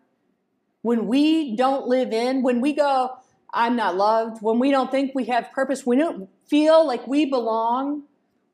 when 0.83 1.07
we 1.07 1.57
don't 1.57 1.87
live 1.87 2.12
in, 2.12 2.42
when 2.42 2.61
we 2.61 2.75
go, 2.75 3.16
I'm 3.53 3.75
not 3.75 3.96
loved, 3.96 4.42
when 4.42 4.59
we 4.59 4.70
don't 4.70 4.90
think 4.90 5.12
we 5.14 5.25
have 5.25 5.51
purpose, 5.53 5.87
we 5.87 5.96
don't 5.96 6.29
feel 6.46 6.87
like 6.87 7.07
we 7.07 7.25
belong, 7.25 8.03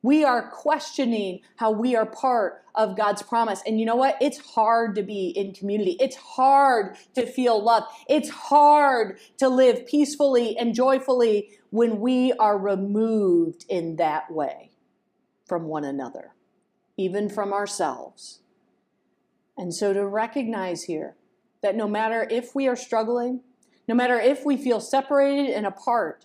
we 0.03 0.25
are 0.25 0.51
questioning 0.51 1.41
how 1.57 1.71
we 1.71 1.95
are 1.95 2.07
part 2.07 2.65
of 2.75 2.97
God's 2.97 3.23
promise. 3.23 3.63
And 3.67 3.79
you 3.79 3.87
know 3.87 3.97
what? 3.97 4.17
It's 4.21 4.39
hard 4.39 4.97
to 4.97 5.03
be 5.03 5.29
in 5.29 5.55
community. 5.55 5.97
It's 6.01 6.17
hard 6.17 6.97
to 7.15 7.25
feel 7.27 7.63
love. 7.63 7.85
It's 8.09 8.29
hard 8.29 9.19
to 9.39 9.49
live 9.49 9.87
peacefully 9.87 10.57
and 10.59 10.75
joyfully 10.75 11.51
when 11.71 12.01
we 12.01 12.33
are 12.35 12.59
removed 12.59 13.65
in 13.69 13.97
that 13.97 14.31
way 14.31 14.73
from 15.47 15.65
one 15.65 15.85
another, 15.85 16.33
even 16.97 17.29
from 17.29 17.53
ourselves. 17.53 18.41
And 19.57 19.73
so 19.73 19.93
to 19.93 20.07
recognize 20.07 20.85
here 20.85 21.15
that 21.63 21.77
no 21.77 21.87
matter 21.87 22.27
if 22.29 22.55
we 22.55 22.67
are 22.67 22.77
struggling, 22.77 23.43
no 23.87 23.95
matter 23.95 24.19
if 24.19 24.45
we 24.45 24.57
feel 24.57 24.81
separated 24.81 25.51
and 25.51 25.67
apart, 25.67 26.25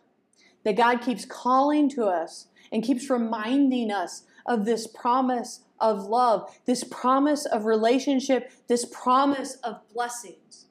that 0.63 0.75
God 0.75 1.01
keeps 1.01 1.25
calling 1.25 1.89
to 1.91 2.05
us 2.05 2.47
and 2.71 2.83
keeps 2.83 3.09
reminding 3.09 3.91
us 3.91 4.23
of 4.45 4.65
this 4.65 4.87
promise 4.87 5.61
of 5.79 6.05
love, 6.05 6.49
this 6.65 6.83
promise 6.83 7.45
of 7.45 7.65
relationship, 7.65 8.51
this 8.67 8.85
promise 8.85 9.55
of 9.63 9.81
blessings. 9.93 10.65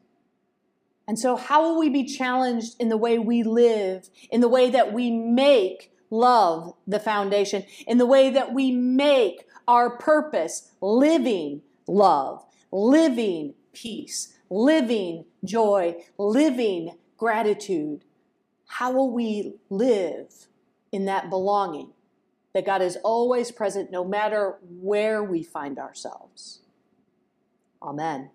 And 1.09 1.19
so, 1.19 1.37
how 1.37 1.63
will 1.63 1.79
we 1.79 1.89
be 1.89 2.05
challenged 2.05 2.75
in 2.81 2.89
the 2.89 2.97
way 2.97 3.19
we 3.19 3.43
live, 3.43 4.09
in 4.31 4.41
the 4.41 4.49
way 4.49 4.71
that 4.71 4.93
we 4.93 5.11
make 5.11 5.93
love 6.11 6.75
the 6.87 6.99
foundation, 6.99 7.65
in 7.87 7.99
the 7.99 8.07
way 8.07 8.31
that 8.31 8.53
we 8.53 8.73
make 8.73 9.47
our 9.69 9.97
purpose 9.99 10.73
living 10.81 11.63
love, 11.87 12.45
living 12.73 13.55
peace, 13.73 14.37
living 14.51 15.27
joy, 15.45 15.95
living 16.19 16.97
gratitude? 17.17 18.03
How 18.67 18.91
will 18.91 19.13
we 19.13 19.55
live 19.71 20.49
in 20.97 21.05
that 21.05 21.29
belonging, 21.29 21.93
that 22.55 22.65
God 22.65 22.81
is 22.81 22.97
always 23.05 23.51
present 23.51 23.91
no 23.91 24.03
matter 24.03 24.57
where 24.81 25.23
we 25.23 25.43
find 25.43 25.79
ourselves. 25.79 26.61
Amen. 27.83 28.31